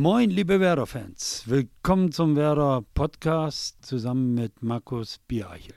Moin, 0.00 0.30
liebe 0.30 0.60
Werder-Fans. 0.60 1.42
Willkommen 1.46 2.12
zum 2.12 2.36
Werder-Podcast 2.36 3.84
zusammen 3.84 4.32
mit 4.32 4.62
Markus 4.62 5.18
Biereichel. 5.26 5.74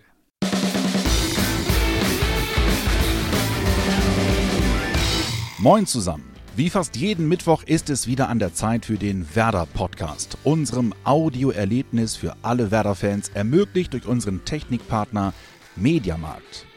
Moin 5.57 5.87
zusammen. 5.87 6.29
Wie 6.55 6.69
fast 6.69 6.97
jeden 6.97 7.27
Mittwoch 7.29 7.63
ist 7.63 7.89
es 7.89 8.05
wieder 8.05 8.29
an 8.29 8.37
der 8.37 8.53
Zeit 8.53 8.85
für 8.85 8.99
den 8.99 9.25
Werder-Podcast, 9.33 10.37
unserem 10.43 10.93
Audioerlebnis 11.03 12.15
für 12.15 12.35
alle 12.43 12.69
Werder-Fans, 12.69 13.29
ermöglicht 13.29 13.93
durch 13.93 14.05
unseren 14.05 14.45
Technikpartner 14.45 15.33
Mediamarkt. 15.75 16.67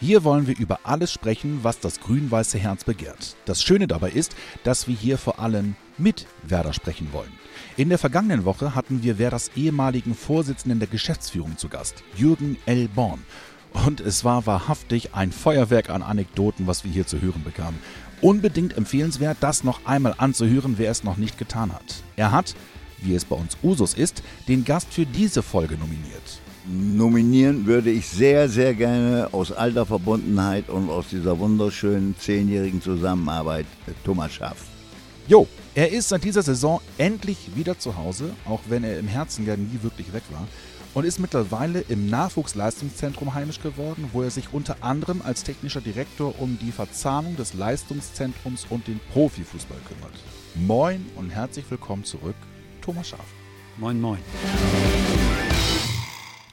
Hier 0.00 0.22
wollen 0.22 0.46
wir 0.46 0.56
über 0.56 0.78
alles 0.84 1.12
sprechen, 1.12 1.64
was 1.64 1.80
das 1.80 1.98
grün-weiße 1.98 2.58
Herz 2.58 2.84
begehrt. 2.84 3.34
Das 3.44 3.60
Schöne 3.60 3.88
dabei 3.88 4.10
ist, 4.10 4.36
dass 4.62 4.86
wir 4.86 4.94
hier 4.94 5.18
vor 5.18 5.40
allem 5.40 5.74
mit 5.98 6.26
Werder 6.42 6.72
sprechen 6.72 7.08
wollen. 7.12 7.32
In 7.76 7.88
der 7.88 7.98
vergangenen 7.98 8.44
Woche 8.44 8.74
hatten 8.74 9.02
wir 9.02 9.18
Werders 9.18 9.50
ehemaligen 9.56 10.14
Vorsitzenden 10.14 10.78
der 10.78 10.88
Geschäftsführung 10.88 11.56
zu 11.56 11.68
Gast, 11.68 12.02
Jürgen 12.16 12.56
L. 12.66 12.88
Born. 12.88 13.22
Und 13.86 14.00
es 14.00 14.24
war 14.24 14.46
wahrhaftig 14.46 15.14
ein 15.14 15.32
Feuerwerk 15.32 15.90
an 15.90 16.02
Anekdoten, 16.02 16.66
was 16.66 16.84
wir 16.84 16.92
hier 16.92 17.06
zu 17.06 17.20
hören 17.20 17.42
bekamen. 17.42 17.78
Unbedingt 18.20 18.76
empfehlenswert, 18.76 19.38
das 19.40 19.64
noch 19.64 19.86
einmal 19.86 20.14
anzuhören, 20.18 20.74
wer 20.76 20.90
es 20.90 21.04
noch 21.04 21.16
nicht 21.16 21.38
getan 21.38 21.72
hat. 21.72 22.02
Er 22.16 22.32
hat, 22.32 22.54
wie 22.98 23.14
es 23.14 23.24
bei 23.24 23.36
uns 23.36 23.56
Usus 23.62 23.94
ist, 23.94 24.22
den 24.46 24.64
Gast 24.64 24.92
für 24.92 25.06
diese 25.06 25.42
Folge 25.42 25.76
nominiert 25.76 26.42
nominieren 26.66 27.66
würde 27.66 27.90
ich 27.90 28.06
sehr, 28.06 28.48
sehr 28.48 28.74
gerne 28.74 29.28
aus 29.32 29.52
alter 29.52 29.86
Verbundenheit 29.86 30.68
und 30.68 30.90
aus 30.90 31.06
dieser 31.10 31.38
wunderschönen 31.38 32.14
zehnjährigen 32.18 32.80
Zusammenarbeit 32.80 33.66
Thomas 34.04 34.32
Schaff. 34.32 34.64
Jo, 35.26 35.46
er 35.74 35.90
ist 35.90 36.10
seit 36.10 36.24
dieser 36.24 36.42
Saison 36.42 36.80
endlich 36.98 37.56
wieder 37.56 37.78
zu 37.78 37.96
Hause, 37.96 38.30
auch 38.44 38.60
wenn 38.68 38.84
er 38.84 38.98
im 38.98 39.08
Herzen 39.08 39.46
ja 39.46 39.56
nie 39.56 39.78
wirklich 39.82 40.12
weg 40.12 40.22
war. 40.30 40.46
Und 40.94 41.06
ist 41.06 41.18
mittlerweile 41.18 41.80
im 41.88 42.10
Nachwuchsleistungszentrum 42.10 43.32
heimisch 43.32 43.62
geworden, 43.62 44.10
wo 44.12 44.22
er 44.22 44.30
sich 44.30 44.52
unter 44.52 44.76
anderem 44.82 45.22
als 45.22 45.42
technischer 45.42 45.80
Direktor 45.80 46.38
um 46.38 46.58
die 46.60 46.70
Verzahnung 46.70 47.36
des 47.36 47.54
Leistungszentrums 47.54 48.66
und 48.68 48.86
den 48.88 49.00
Profifußball 49.12 49.78
kümmert. 49.88 50.12
Moin 50.54 51.06
und 51.16 51.30
herzlich 51.30 51.64
willkommen 51.70 52.04
zurück, 52.04 52.36
Thomas 52.82 53.08
Schaaf. 53.08 53.24
Moin, 53.78 53.98
moin. 53.98 54.18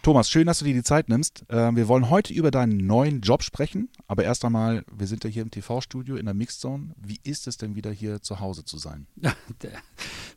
Thomas, 0.01 0.29
schön, 0.29 0.47
dass 0.47 0.59
du 0.59 0.65
dir 0.65 0.73
die 0.73 0.83
Zeit 0.83 1.09
nimmst. 1.09 1.43
Äh, 1.49 1.75
wir 1.75 1.89
wollen 1.89 2.09
heute 2.09 2.33
über 2.33 2.51
deinen 2.51 2.77
neuen 2.87 3.19
Job 3.19 3.43
sprechen, 3.43 3.89
aber 4.07 4.23
erst 4.23 4.45
einmal, 4.45 4.85
wir 4.89 5.07
sind 5.07 5.25
ja 5.25 5.29
hier 5.29 5.41
im 5.41 5.51
TV-Studio 5.51 6.15
in 6.15 6.23
der 6.25 6.33
Mixzone. 6.33 6.95
Wie 6.95 7.19
ist 7.23 7.47
es 7.47 7.57
denn 7.57 7.75
wieder 7.75 7.91
hier 7.91 8.21
zu 8.21 8.39
Hause 8.39 8.63
zu 8.63 8.77
sein? 8.77 9.07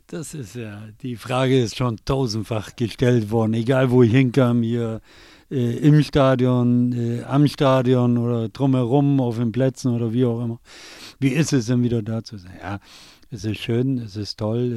Das 0.07 0.33
ist 0.35 0.55
ja, 0.55 0.83
die 1.01 1.15
Frage 1.15 1.59
ist 1.59 1.77
schon 1.77 1.97
tausendfach 2.05 2.75
gestellt 2.75 3.31
worden, 3.31 3.53
egal 3.53 3.89
wo 3.89 4.03
ich 4.03 4.11
hinkam, 4.11 4.61
hier 4.61 5.01
äh, 5.49 5.77
im 5.77 6.03
Stadion, 6.03 6.91
äh, 6.91 7.23
am 7.23 7.47
Stadion 7.47 8.17
oder 8.17 8.49
drumherum 8.49 9.21
auf 9.21 9.37
den 9.37 9.53
Plätzen 9.53 9.95
oder 9.95 10.13
wie 10.13 10.25
auch 10.25 10.43
immer. 10.43 10.59
Wie 11.19 11.29
ist 11.29 11.53
es 11.53 11.67
denn 11.67 11.81
wieder 11.83 12.03
da 12.03 12.21
zu 12.21 12.37
sein? 12.37 12.51
Ja, 12.61 12.79
es 13.31 13.45
ist 13.45 13.59
schön, 13.59 13.97
es 13.97 14.15
ist 14.17 14.37
toll. 14.37 14.71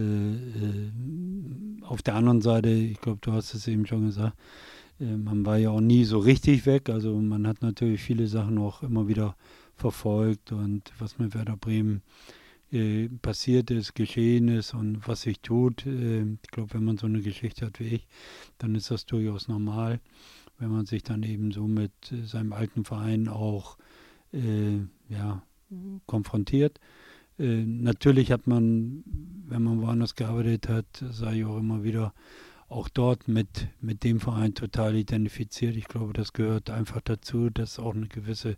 Äh, 0.54 0.64
äh 0.64 1.86
auf 1.86 2.02
der 2.02 2.14
anderen 2.14 2.40
Seite, 2.40 2.70
ich 2.70 3.00
glaube, 3.00 3.18
du 3.20 3.32
hast 3.32 3.54
es 3.54 3.66
eben 3.68 3.86
schon 3.86 4.06
gesagt, 4.06 4.36
man 4.98 5.44
war 5.44 5.58
ja 5.58 5.70
auch 5.70 5.80
nie 5.80 6.04
so 6.04 6.18
richtig 6.18 6.66
weg. 6.66 6.88
Also 6.88 7.18
man 7.20 7.46
hat 7.46 7.62
natürlich 7.62 8.02
viele 8.02 8.26
Sachen 8.26 8.58
auch 8.58 8.82
immer 8.82 9.08
wieder 9.08 9.36
verfolgt 9.76 10.52
und 10.52 10.92
was 10.98 11.18
mit 11.18 11.34
Werder 11.34 11.56
Bremen 11.56 12.02
äh, 12.72 13.08
passiert 13.22 13.70
ist, 13.70 13.94
geschehen 13.94 14.48
ist 14.48 14.74
und 14.74 15.06
was 15.06 15.22
sich 15.22 15.40
tut. 15.40 15.86
Äh, 15.86 16.22
ich 16.22 16.50
glaube, 16.50 16.74
wenn 16.74 16.84
man 16.84 16.98
so 16.98 17.06
eine 17.06 17.20
Geschichte 17.20 17.66
hat 17.66 17.78
wie 17.78 17.84
ich, 17.84 18.08
dann 18.58 18.74
ist 18.74 18.90
das 18.90 19.06
durchaus 19.06 19.48
normal, 19.48 20.00
wenn 20.58 20.70
man 20.70 20.86
sich 20.86 21.02
dann 21.02 21.22
eben 21.22 21.52
so 21.52 21.66
mit 21.66 21.92
äh, 22.10 22.24
seinem 22.24 22.52
alten 22.52 22.84
Verein 22.84 23.28
auch 23.28 23.78
äh, 24.32 24.78
ja, 25.08 25.42
konfrontiert. 26.06 26.80
Äh, 27.38 27.64
natürlich 27.64 28.32
hat 28.32 28.46
man, 28.46 29.04
wenn 29.46 29.62
man 29.62 29.80
woanders 29.80 30.14
gearbeitet 30.14 30.68
hat, 30.68 30.86
sage 31.10 31.38
ich 31.38 31.44
auch 31.44 31.58
immer 31.58 31.84
wieder, 31.84 32.14
auch 32.68 32.88
dort 32.88 33.28
mit, 33.28 33.68
mit 33.80 34.02
dem 34.02 34.20
Verein 34.20 34.54
total 34.54 34.96
identifiziert. 34.96 35.76
Ich 35.76 35.86
glaube, 35.86 36.12
das 36.12 36.32
gehört 36.32 36.70
einfach 36.70 37.00
dazu, 37.00 37.48
dass 37.48 37.78
auch 37.78 37.94
eine 37.94 38.08
gewisse, 38.08 38.56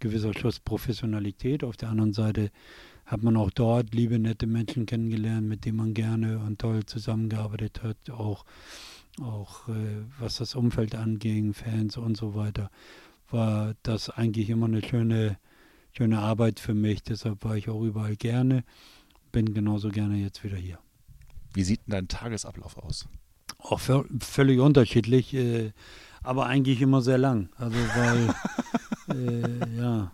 gewisser 0.00 0.32
Schuss 0.32 0.60
Professionalität. 0.60 1.62
Auf 1.62 1.76
der 1.76 1.90
anderen 1.90 2.14
Seite 2.14 2.50
hat 3.04 3.22
man 3.22 3.36
auch 3.36 3.50
dort 3.50 3.94
liebe, 3.94 4.18
nette 4.18 4.46
Menschen 4.46 4.86
kennengelernt, 4.86 5.46
mit 5.46 5.64
denen 5.64 5.76
man 5.76 5.94
gerne 5.94 6.38
und 6.38 6.58
toll 6.58 6.86
zusammengearbeitet 6.86 7.82
hat, 7.82 8.10
auch, 8.10 8.46
auch 9.20 9.68
äh, 9.68 10.04
was 10.18 10.36
das 10.36 10.54
Umfeld 10.54 10.94
anging, 10.94 11.52
Fans 11.52 11.98
und 11.98 12.16
so 12.16 12.34
weiter, 12.34 12.70
war 13.30 13.74
das 13.82 14.08
eigentlich 14.08 14.48
immer 14.48 14.66
eine 14.66 14.82
schöne, 14.82 15.38
schöne 15.92 16.18
Arbeit 16.18 16.60
für 16.60 16.74
mich. 16.74 17.02
Deshalb 17.02 17.44
war 17.44 17.56
ich 17.58 17.68
auch 17.68 17.82
überall 17.82 18.16
gerne, 18.16 18.64
bin 19.32 19.52
genauso 19.52 19.90
gerne 19.90 20.16
jetzt 20.16 20.42
wieder 20.44 20.56
hier. 20.56 20.78
Wie 21.52 21.62
sieht 21.62 21.80
denn 21.80 21.92
dein 21.92 22.08
Tagesablauf 22.08 22.78
aus? 22.78 23.06
Auch 23.64 23.80
völlig 23.80 24.60
unterschiedlich, 24.60 25.32
äh, 25.32 25.72
aber 26.22 26.44
eigentlich 26.44 26.82
immer 26.82 27.00
sehr 27.00 27.16
lang. 27.16 27.48
Also 27.56 27.76
weil, 27.96 28.34
äh, 29.16 29.78
ja, 29.78 30.12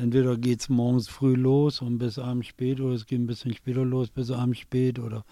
entweder 0.00 0.36
geht 0.36 0.60
es 0.60 0.68
morgens 0.68 1.08
früh 1.08 1.34
los 1.34 1.82
und 1.82 1.98
bis 1.98 2.16
abends 2.16 2.46
spät 2.46 2.80
oder 2.80 2.94
es 2.94 3.06
geht 3.06 3.18
ein 3.18 3.26
bisschen 3.26 3.52
später 3.54 3.84
los 3.84 4.10
bis 4.10 4.30
abends 4.30 4.60
spät 4.60 5.00
oder 5.00 5.24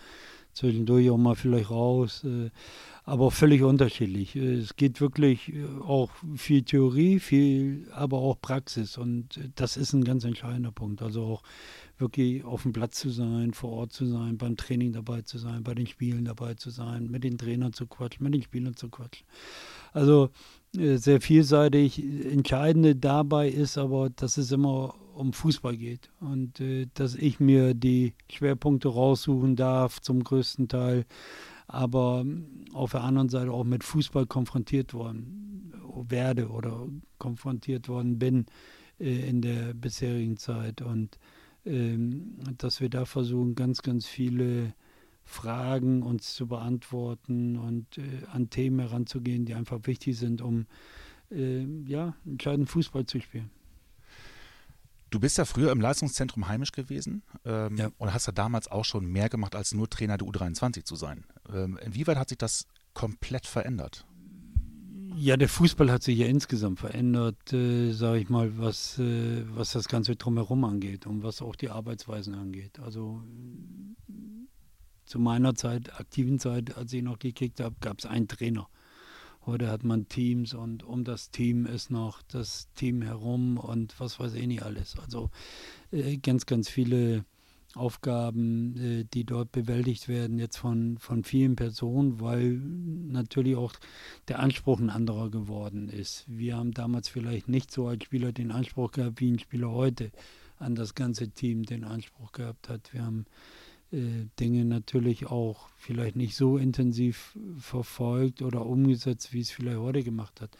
zwischendurch 0.52 1.08
auch 1.10 1.16
mal 1.16 1.36
vielleicht 1.36 1.70
raus. 1.70 2.24
Äh, 2.24 2.50
aber 3.04 3.30
völlig 3.30 3.62
unterschiedlich. 3.62 4.34
Es 4.34 4.74
geht 4.74 5.00
wirklich 5.00 5.52
äh, 5.52 5.64
auch 5.86 6.10
viel 6.34 6.64
Theorie, 6.64 7.20
viel, 7.20 7.86
aber 7.92 8.18
auch 8.18 8.40
Praxis 8.40 8.98
und 8.98 9.38
das 9.54 9.76
ist 9.76 9.92
ein 9.92 10.02
ganz 10.02 10.24
entscheidender 10.24 10.72
Punkt. 10.72 11.02
Also 11.02 11.22
auch 11.22 11.42
wirklich 11.98 12.44
auf 12.44 12.62
dem 12.62 12.72
Platz 12.72 12.98
zu 12.98 13.10
sein, 13.10 13.54
vor 13.54 13.70
Ort 13.70 13.92
zu 13.92 14.06
sein, 14.06 14.36
beim 14.38 14.56
Training 14.56 14.92
dabei 14.92 15.22
zu 15.22 15.38
sein, 15.38 15.62
bei 15.62 15.74
den 15.74 15.86
Spielen 15.86 16.24
dabei 16.24 16.54
zu 16.54 16.70
sein, 16.70 17.10
mit 17.10 17.24
den 17.24 17.38
Trainern 17.38 17.72
zu 17.72 17.86
quatschen, 17.86 18.24
mit 18.24 18.34
den 18.34 18.42
Spielern 18.42 18.76
zu 18.76 18.88
quatschen. 18.88 19.26
Also 19.92 20.30
äh, 20.76 20.96
sehr 20.96 21.20
vielseitig. 21.20 22.02
Entscheidende 22.02 22.96
dabei 22.96 23.48
ist 23.48 23.78
aber, 23.78 24.10
dass 24.10 24.36
es 24.36 24.50
immer 24.50 24.94
um 25.14 25.32
Fußball 25.32 25.76
geht 25.76 26.10
und 26.20 26.60
äh, 26.60 26.86
dass 26.94 27.14
ich 27.14 27.40
mir 27.40 27.74
die 27.74 28.14
Schwerpunkte 28.30 28.88
raussuchen 28.88 29.56
darf, 29.56 30.00
zum 30.00 30.24
größten 30.24 30.68
Teil, 30.68 31.06
aber 31.66 32.24
auf 32.72 32.92
der 32.92 33.02
anderen 33.02 33.28
Seite 33.28 33.52
auch 33.52 33.64
mit 33.64 33.84
Fußball 33.84 34.26
konfrontiert 34.26 34.92
worden 34.94 35.72
werde 36.08 36.48
oder 36.48 36.86
konfrontiert 37.18 37.88
worden 37.88 38.18
bin 38.18 38.46
äh, 38.98 39.28
in 39.28 39.40
der 39.40 39.74
bisherigen 39.74 40.36
Zeit 40.36 40.82
und 40.82 41.18
dass 41.64 42.80
wir 42.80 42.90
da 42.90 43.04
versuchen, 43.04 43.54
ganz, 43.54 43.82
ganz 43.82 44.06
viele 44.06 44.74
Fragen 45.24 46.02
uns 46.02 46.34
zu 46.34 46.46
beantworten 46.46 47.56
und 47.56 47.98
äh, 47.98 48.26
an 48.30 48.50
Themen 48.50 48.80
heranzugehen, 48.80 49.46
die 49.46 49.54
einfach 49.54 49.80
wichtig 49.84 50.18
sind, 50.18 50.42
um 50.42 50.66
äh, 51.30 51.64
ja, 51.86 52.14
entscheidend 52.26 52.68
Fußball 52.68 53.06
zu 53.06 53.20
spielen. 53.20 53.50
Du 55.10 55.20
bist 55.20 55.38
ja 55.38 55.44
früher 55.44 55.70
im 55.70 55.80
Leistungszentrum 55.80 56.48
heimisch 56.48 56.72
gewesen 56.72 57.22
ähm, 57.44 57.76
ja. 57.76 57.90
und 57.98 58.12
hast 58.12 58.26
ja 58.26 58.32
damals 58.32 58.68
auch 58.70 58.84
schon 58.84 59.06
mehr 59.06 59.28
gemacht, 59.28 59.54
als 59.54 59.72
nur 59.72 59.88
Trainer 59.88 60.18
der 60.18 60.26
U23 60.26 60.84
zu 60.84 60.96
sein. 60.96 61.24
Ähm, 61.52 61.78
inwieweit 61.84 62.18
hat 62.18 62.28
sich 62.28 62.38
das 62.38 62.66
komplett 62.94 63.46
verändert? 63.46 64.06
Ja, 65.16 65.36
der 65.36 65.48
Fußball 65.48 65.92
hat 65.92 66.02
sich 66.02 66.18
ja 66.18 66.26
insgesamt 66.26 66.80
verändert, 66.80 67.52
äh, 67.52 67.92
sage 67.92 68.18
ich 68.18 68.28
mal, 68.28 68.58
was, 68.58 68.98
äh, 68.98 69.44
was 69.54 69.72
das 69.72 69.86
Ganze 69.86 70.16
drumherum 70.16 70.64
angeht 70.64 71.06
und 71.06 71.22
was 71.22 71.40
auch 71.40 71.54
die 71.54 71.70
Arbeitsweisen 71.70 72.34
angeht. 72.34 72.80
Also 72.80 73.22
zu 75.04 75.20
meiner 75.20 75.54
Zeit, 75.54 76.00
aktiven 76.00 76.40
Zeit, 76.40 76.76
als 76.76 76.92
ich 76.92 77.02
noch 77.02 77.20
gekickt 77.20 77.60
habe, 77.60 77.76
gab 77.80 78.00
es 78.00 78.06
einen 78.06 78.26
Trainer. 78.26 78.68
Heute 79.46 79.70
hat 79.70 79.84
man 79.84 80.08
Teams 80.08 80.52
und 80.52 80.82
um 80.82 81.04
das 81.04 81.30
Team 81.30 81.66
ist 81.66 81.90
noch 81.90 82.22
das 82.22 82.68
Team 82.74 83.02
herum 83.02 83.58
und 83.58 83.98
was 84.00 84.18
weiß 84.18 84.34
ich 84.34 84.46
nicht 84.46 84.62
alles. 84.62 84.98
Also 84.98 85.30
äh, 85.92 86.16
ganz, 86.16 86.46
ganz 86.46 86.68
viele 86.68 87.24
Aufgaben, 87.76 88.76
äh, 88.76 89.04
die 89.12 89.24
dort 89.24 89.52
bewältigt 89.52 90.08
werden, 90.08 90.38
jetzt 90.38 90.56
von, 90.56 90.98
von 90.98 91.24
vielen 91.24 91.56
Personen, 91.56 92.20
weil 92.20 92.52
natürlich 92.52 93.56
auch 93.56 93.74
der 94.28 94.38
Anspruch 94.38 94.80
ein 94.80 94.90
anderer 94.90 95.30
geworden 95.30 95.88
ist. 95.88 96.24
Wir 96.28 96.56
haben 96.56 96.72
damals 96.72 97.08
vielleicht 97.08 97.48
nicht 97.48 97.70
so 97.70 97.86
als 97.88 98.04
Spieler 98.04 98.32
den 98.32 98.50
Anspruch 98.50 98.92
gehabt, 98.92 99.20
wie 99.20 99.32
ein 99.32 99.38
Spieler 99.38 99.70
heute 99.70 100.10
an 100.58 100.74
das 100.74 100.94
ganze 100.94 101.30
Team 101.30 101.64
den 101.64 101.84
Anspruch 101.84 102.32
gehabt 102.32 102.68
hat. 102.68 102.92
Wir 102.92 103.04
haben 103.04 103.26
äh, 103.92 104.26
Dinge 104.38 104.64
natürlich 104.64 105.26
auch 105.26 105.68
vielleicht 105.76 106.16
nicht 106.16 106.36
so 106.36 106.56
intensiv 106.56 107.36
verfolgt 107.58 108.42
oder 108.42 108.64
umgesetzt, 108.64 109.32
wie 109.32 109.40
es 109.40 109.50
vielleicht 109.50 109.78
heute 109.78 110.02
gemacht 110.02 110.40
hat 110.40 110.50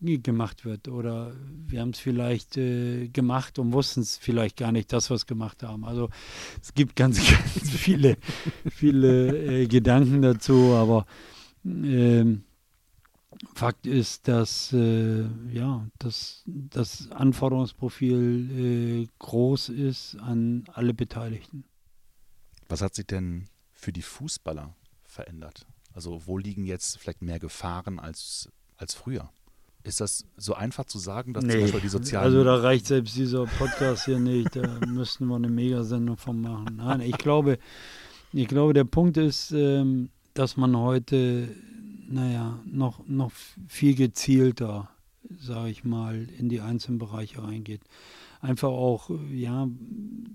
gemacht 0.00 0.64
wird. 0.64 0.88
Oder 0.88 1.32
wir 1.66 1.80
haben 1.80 1.90
es 1.90 1.98
vielleicht 1.98 2.56
äh, 2.56 3.08
gemacht 3.08 3.58
und 3.58 3.72
wussten 3.72 4.00
es 4.00 4.16
vielleicht 4.16 4.56
gar 4.56 4.72
nicht, 4.72 4.92
dass 4.92 5.10
wir 5.10 5.14
es 5.14 5.26
gemacht 5.26 5.62
haben. 5.62 5.84
Also 5.84 6.10
es 6.62 6.74
gibt 6.74 6.96
ganz, 6.96 7.16
ganz 7.54 7.70
viele, 7.70 8.16
viele 8.68 9.62
äh, 9.62 9.66
Gedanken 9.66 10.22
dazu, 10.22 10.74
aber 10.74 11.06
ähm, 11.64 12.44
Fakt 13.54 13.86
ist, 13.86 14.28
dass 14.28 14.72
äh, 14.72 15.26
ja, 15.50 15.86
dass 15.98 16.42
das 16.46 17.10
Anforderungsprofil 17.10 19.02
äh, 19.04 19.08
groß 19.18 19.68
ist 19.70 20.16
an 20.16 20.64
alle 20.72 20.94
Beteiligten. 20.94 21.64
Was 22.68 22.80
hat 22.80 22.94
sich 22.94 23.06
denn 23.06 23.48
für 23.72 23.92
die 23.92 24.02
Fußballer 24.02 24.74
verändert? 25.04 25.66
Also 25.92 26.26
wo 26.26 26.38
liegen 26.38 26.64
jetzt 26.64 26.98
vielleicht 26.98 27.22
mehr 27.22 27.38
Gefahren 27.38 27.98
als, 27.98 28.48
als 28.76 28.94
früher? 28.94 29.30
Ist 29.86 30.00
das 30.00 30.24
so 30.36 30.54
einfach 30.54 30.84
zu 30.86 30.98
sagen, 30.98 31.32
dass 31.32 31.44
nee, 31.44 31.52
zum 31.52 31.60
Beispiel 31.60 31.80
die 31.80 31.88
sozialen... 31.88 32.24
Also 32.24 32.42
da 32.42 32.56
reicht 32.56 32.86
selbst 32.86 33.14
dieser 33.14 33.46
Podcast 33.46 34.06
hier 34.06 34.18
nicht, 34.18 34.56
da 34.56 34.80
müssten 34.86 35.26
wir 35.26 35.36
eine 35.36 35.48
Megasendung 35.48 36.16
von 36.16 36.40
machen. 36.40 36.76
Nein, 36.78 37.02
ich 37.02 37.16
glaube, 37.18 37.58
ich 38.32 38.48
glaube, 38.48 38.72
der 38.72 38.82
Punkt 38.82 39.16
ist, 39.16 39.52
ähm, 39.52 40.08
dass 40.34 40.56
man 40.56 40.76
heute, 40.76 41.48
naja, 42.08 42.58
noch, 42.66 43.06
noch 43.06 43.30
viel 43.68 43.94
gezielter, 43.94 44.90
sage 45.38 45.70
ich 45.70 45.84
mal, 45.84 46.26
in 46.36 46.48
die 46.48 46.60
einzelnen 46.60 46.98
Bereiche 46.98 47.44
reingeht. 47.44 47.82
Einfach 48.40 48.68
auch, 48.68 49.10
ja, 49.32 49.68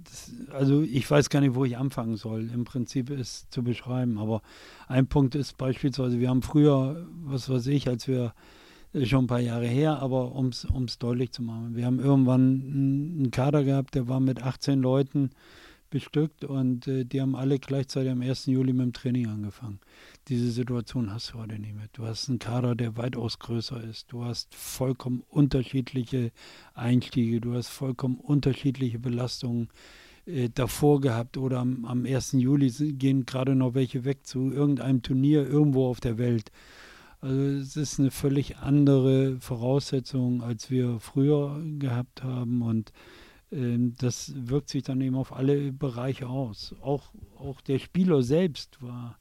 das, 0.05 0.31
also 0.53 0.81
ich 0.81 1.09
weiß 1.11 1.29
gar 1.29 1.41
nicht, 1.41 1.55
wo 1.55 1.65
ich 1.65 1.77
anfangen 1.77 2.15
soll. 2.15 2.49
Im 2.53 2.63
Prinzip 2.63 3.09
ist 3.09 3.51
zu 3.53 3.63
beschreiben, 3.63 4.17
aber 4.17 4.41
ein 4.87 5.07
Punkt 5.07 5.35
ist 5.35 5.57
beispielsweise, 5.57 6.19
wir 6.19 6.29
haben 6.29 6.41
früher, 6.41 7.05
was 7.25 7.49
weiß 7.49 7.67
ich, 7.67 7.89
als 7.89 8.07
wir 8.07 8.33
schon 9.03 9.25
ein 9.25 9.27
paar 9.27 9.39
Jahre 9.39 9.67
her, 9.67 9.99
aber 10.01 10.33
um 10.33 10.47
es 10.47 10.99
deutlich 10.99 11.31
zu 11.31 11.43
machen. 11.43 11.75
Wir 11.75 11.85
haben 11.85 11.99
irgendwann 11.99 12.41
einen 12.41 13.31
Kader 13.31 13.63
gehabt, 13.63 13.95
der 13.95 14.07
war 14.07 14.19
mit 14.19 14.43
18 14.43 14.79
Leuten 14.79 15.31
bestückt 15.91 16.43
und 16.43 16.87
äh, 16.87 17.05
die 17.05 17.21
haben 17.21 17.35
alle 17.35 17.59
gleichzeitig 17.59 18.11
am 18.11 18.21
1. 18.21 18.47
Juli 18.47 18.73
mit 18.73 18.85
dem 18.85 18.93
Training 18.93 19.27
angefangen. 19.27 19.79
Diese 20.29 20.49
Situation 20.49 21.11
hast 21.11 21.31
du 21.31 21.39
heute 21.39 21.59
nicht 21.59 21.75
mehr. 21.75 21.87
Du 21.93 22.05
hast 22.05 22.29
einen 22.29 22.39
Kader, 22.39 22.75
der 22.75 22.97
weitaus 22.97 23.39
größer 23.39 23.83
ist. 23.83 24.11
Du 24.11 24.23
hast 24.23 24.55
vollkommen 24.55 25.23
unterschiedliche 25.27 26.31
Einstiege, 26.73 27.41
du 27.41 27.53
hast 27.53 27.67
vollkommen 27.67 28.15
unterschiedliche 28.15 28.99
Belastungen 28.99 29.67
äh, 30.25 30.49
davor 30.49 31.01
gehabt 31.01 31.37
oder 31.37 31.59
am, 31.59 31.85
am 31.85 32.05
1. 32.05 32.33
Juli 32.33 32.71
gehen 32.93 33.25
gerade 33.25 33.55
noch 33.55 33.73
welche 33.73 34.05
weg 34.05 34.25
zu 34.25 34.51
irgendeinem 34.51 35.01
Turnier 35.01 35.45
irgendwo 35.45 35.87
auf 35.87 35.99
der 35.99 36.17
Welt. 36.17 36.51
Also 37.21 37.39
es 37.39 37.77
ist 37.77 37.99
eine 37.99 38.09
völlig 38.09 38.57
andere 38.57 39.39
Voraussetzung, 39.39 40.41
als 40.41 40.71
wir 40.71 40.99
früher 40.99 41.61
gehabt 41.77 42.23
haben 42.23 42.63
und 42.63 42.91
äh, 43.51 43.77
das 43.99 44.33
wirkt 44.35 44.69
sich 44.69 44.81
dann 44.83 45.01
eben 45.01 45.15
auf 45.15 45.31
alle 45.31 45.71
Bereiche 45.71 46.27
aus. 46.27 46.75
Auch, 46.81 47.13
auch 47.37 47.61
der 47.61 47.77
Spieler 47.77 48.23
selbst 48.23 48.81
war 48.81 49.19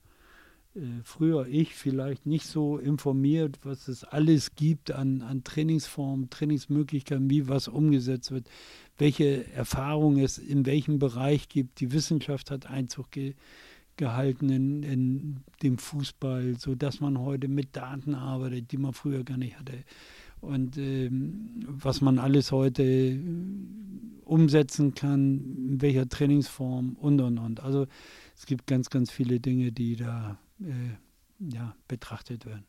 äh, 0.74 0.80
früher 1.04 1.46
ich 1.46 1.74
vielleicht 1.74 2.24
nicht 2.24 2.46
so 2.46 2.78
informiert, 2.78 3.58
was 3.64 3.86
es 3.86 4.04
alles 4.04 4.54
gibt 4.54 4.92
an, 4.92 5.20
an 5.20 5.44
Trainingsformen, 5.44 6.30
Trainingsmöglichkeiten, 6.30 7.28
wie 7.28 7.48
was 7.48 7.68
umgesetzt 7.68 8.30
wird, 8.30 8.48
welche 8.96 9.46
Erfahrungen 9.52 10.24
es 10.24 10.38
in 10.38 10.64
welchem 10.64 10.98
Bereich 10.98 11.50
gibt. 11.50 11.80
Die 11.80 11.92
Wissenschaft 11.92 12.50
hat 12.50 12.64
Einzug 12.66 13.10
ge 13.10 13.34
gehalten 14.00 14.48
in, 14.48 14.82
in 14.82 15.40
dem 15.62 15.76
Fußball, 15.76 16.56
sodass 16.58 17.00
man 17.00 17.18
heute 17.18 17.48
mit 17.48 17.76
Daten 17.76 18.14
arbeitet, 18.14 18.72
die 18.72 18.78
man 18.78 18.94
früher 18.94 19.24
gar 19.24 19.36
nicht 19.36 19.58
hatte. 19.58 19.84
Und 20.40 20.78
ähm, 20.78 21.60
was 21.66 22.00
man 22.00 22.18
alles 22.18 22.50
heute 22.50 22.82
äh, 22.82 23.20
umsetzen 24.24 24.94
kann, 24.94 25.66
in 25.68 25.82
welcher 25.82 26.08
Trainingsform 26.08 26.96
und 26.98 27.20
und 27.20 27.38
und. 27.38 27.60
Also 27.60 27.86
es 28.34 28.46
gibt 28.46 28.66
ganz, 28.66 28.88
ganz 28.88 29.10
viele 29.10 29.38
Dinge, 29.38 29.70
die 29.70 29.96
da 29.96 30.38
äh, 30.60 31.52
ja, 31.54 31.76
betrachtet 31.86 32.46
werden. 32.46 32.64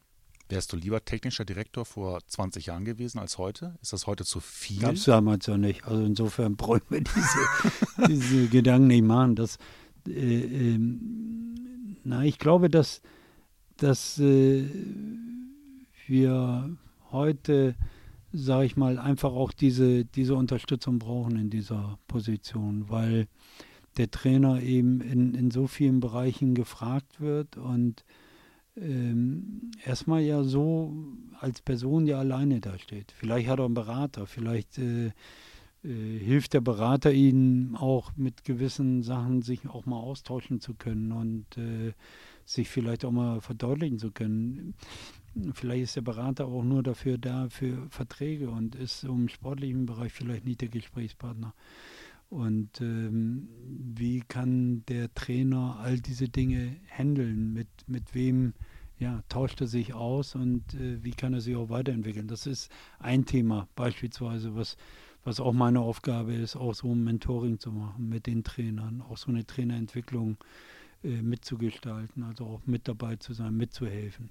Wärst 0.49 0.73
du 0.73 0.75
lieber 0.75 1.05
technischer 1.05 1.45
Direktor 1.45 1.85
vor 1.85 2.19
20 2.27 2.65
Jahren 2.65 2.83
gewesen 2.83 3.19
als 3.19 3.37
heute? 3.37 3.77
Ist 3.81 3.93
das 3.93 4.05
heute 4.05 4.25
zu 4.25 4.41
viel? 4.41 4.81
Gab 4.81 4.95
es 4.95 5.05
damals 5.05 5.45
ja 5.45 5.57
nicht. 5.57 5.85
Also 5.85 6.03
insofern 6.03 6.55
bräuchten 6.57 6.93
wir 6.93 7.01
diese, 7.01 8.07
diese 8.09 8.47
Gedanken 8.49 8.87
nicht 8.87 9.05
machen. 9.05 9.37
Das, 9.37 9.57
äh, 10.07 10.73
ähm, 10.73 11.97
na, 12.03 12.23
ich 12.23 12.39
glaube, 12.39 12.69
dass, 12.69 13.01
dass 13.77 14.19
äh, 14.19 14.65
wir 16.07 16.77
heute, 17.11 17.75
sage 18.31 18.65
ich 18.65 18.77
mal, 18.77 18.97
einfach 18.97 19.31
auch 19.31 19.51
diese, 19.51 20.05
diese 20.05 20.35
Unterstützung 20.35 20.99
brauchen 20.99 21.37
in 21.37 21.49
dieser 21.49 21.99
Position, 22.07 22.89
weil 22.89 23.27
der 23.97 24.09
Trainer 24.09 24.61
eben 24.61 25.01
in, 25.01 25.33
in 25.33 25.51
so 25.51 25.67
vielen 25.67 25.99
Bereichen 25.99 26.55
gefragt 26.55 27.19
wird 27.19 27.57
und 27.57 28.05
ähm, 28.77 29.71
erstmal 29.85 30.21
ja 30.21 30.43
so 30.43 30.95
als 31.39 31.61
Person 31.61 32.07
ja 32.07 32.19
alleine 32.19 32.61
dasteht. 32.61 33.11
Vielleicht 33.11 33.49
hat 33.49 33.59
er 33.59 33.65
einen 33.65 33.73
Berater, 33.73 34.27
vielleicht 34.27 34.77
äh, 34.77 35.11
hilft 35.83 36.53
der 36.53 36.61
Berater 36.61 37.11
ihnen 37.11 37.75
auch 37.75 38.11
mit 38.15 38.43
gewissen 38.43 39.01
Sachen 39.01 39.41
sich 39.41 39.67
auch 39.67 39.85
mal 39.85 39.97
austauschen 39.97 40.59
zu 40.59 40.75
können 40.75 41.11
und 41.11 41.57
äh, 41.57 41.93
sich 42.45 42.69
vielleicht 42.69 43.03
auch 43.05 43.11
mal 43.11 43.41
verdeutlichen 43.41 43.97
zu 43.97 44.11
können. 44.11 44.75
Vielleicht 45.53 45.83
ist 45.83 45.95
der 45.95 46.01
Berater 46.01 46.45
auch 46.45 46.63
nur 46.63 46.83
dafür 46.83 47.17
da 47.17 47.49
für 47.49 47.87
Verträge 47.89 48.49
und 48.49 48.75
ist 48.75 49.03
im 49.03 49.29
sportlichen 49.29 49.85
Bereich 49.85 50.11
vielleicht 50.11 50.45
nicht 50.45 50.61
der 50.61 50.69
Gesprächspartner. 50.69 51.53
Und 52.29 52.79
ähm, 52.79 53.49
wie 53.95 54.21
kann 54.21 54.83
der 54.87 55.13
Trainer 55.13 55.79
all 55.81 55.99
diese 55.99 56.29
Dinge 56.29 56.77
handeln? 56.89 57.53
Mit, 57.53 57.67
mit 57.87 58.13
wem 58.13 58.53
ja, 58.99 59.23
tauscht 59.29 59.59
er 59.61 59.67
sich 59.67 59.93
aus 59.93 60.35
und 60.35 60.75
äh, 60.75 61.03
wie 61.03 61.11
kann 61.11 61.33
er 61.33 61.41
sich 61.41 61.55
auch 61.55 61.69
weiterentwickeln? 61.69 62.27
Das 62.27 62.45
ist 62.45 62.71
ein 62.99 63.25
Thema 63.25 63.67
beispielsweise, 63.75 64.55
was 64.55 64.77
was 65.23 65.39
auch 65.39 65.53
meine 65.53 65.79
Aufgabe 65.79 66.33
ist, 66.33 66.55
auch 66.55 66.73
so 66.73 66.93
ein 66.93 67.03
Mentoring 67.03 67.59
zu 67.59 67.71
machen 67.71 68.09
mit 68.09 68.25
den 68.25 68.43
Trainern, 68.43 69.01
auch 69.01 69.17
so 69.17 69.29
eine 69.29 69.45
Trainerentwicklung 69.45 70.37
äh, 71.03 71.21
mitzugestalten, 71.21 72.23
also 72.23 72.45
auch 72.45 72.61
mit 72.65 72.87
dabei 72.87 73.15
zu 73.17 73.33
sein, 73.33 73.55
mitzuhelfen. 73.55 74.29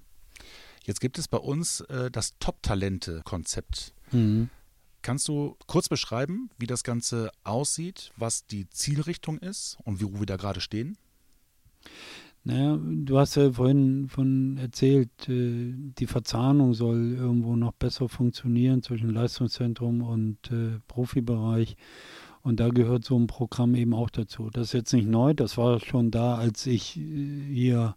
Jetzt 0.83 0.99
gibt 0.99 1.17
es 1.19 1.27
bei 1.27 1.37
uns 1.37 1.81
äh, 1.81 2.09
das 2.09 2.37
Top-Talente-Konzept. 2.39 3.93
Mhm. 4.11 4.49
Kannst 5.01 5.27
du 5.27 5.57
kurz 5.67 5.89
beschreiben, 5.89 6.49
wie 6.57 6.67
das 6.67 6.83
Ganze 6.83 7.31
aussieht, 7.43 8.11
was 8.17 8.45
die 8.45 8.69
Zielrichtung 8.69 9.39
ist 9.39 9.77
und 9.83 10.01
wo 10.01 10.19
wir 10.19 10.25
da 10.25 10.37
gerade 10.37 10.61
stehen? 10.61 10.97
Naja, 12.43 12.79
du 12.81 13.19
hast 13.19 13.35
ja 13.35 13.51
vorhin 13.51 14.07
von 14.09 14.57
erzählt, 14.57 15.29
äh, 15.29 15.73
die 15.75 16.07
Verzahnung 16.07 16.73
soll 16.73 17.13
irgendwo 17.13 17.55
noch 17.55 17.73
besser 17.73 18.09
funktionieren 18.09 18.81
zwischen 18.81 19.13
Leistungszentrum 19.13 20.01
und 20.01 20.37
äh, 20.51 20.79
Profibereich. 20.87 21.77
Und 22.41 22.59
da 22.59 22.69
gehört 22.69 23.05
so 23.05 23.15
ein 23.15 23.27
Programm 23.27 23.75
eben 23.75 23.93
auch 23.93 24.09
dazu. 24.09 24.49
Das 24.51 24.67
ist 24.67 24.73
jetzt 24.73 24.93
nicht 24.93 25.07
neu, 25.07 25.35
das 25.35 25.57
war 25.57 25.79
schon 25.79 26.09
da, 26.09 26.35
als 26.35 26.65
ich 26.65 26.97
äh, 26.97 27.01
hier 27.53 27.95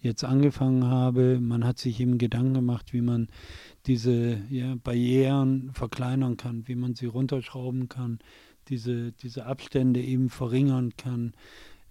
jetzt 0.00 0.22
angefangen 0.22 0.84
habe. 0.84 1.40
Man 1.40 1.64
hat 1.64 1.78
sich 1.78 1.98
eben 1.98 2.18
Gedanken 2.18 2.54
gemacht, 2.54 2.92
wie 2.92 3.02
man 3.02 3.26
diese 3.86 4.40
ja, 4.50 4.76
Barrieren 4.76 5.72
verkleinern 5.72 6.36
kann, 6.36 6.68
wie 6.68 6.76
man 6.76 6.94
sie 6.94 7.06
runterschrauben 7.06 7.88
kann, 7.88 8.20
diese, 8.68 9.10
diese 9.10 9.46
Abstände 9.46 10.00
eben 10.00 10.30
verringern 10.30 10.92
kann 10.96 11.32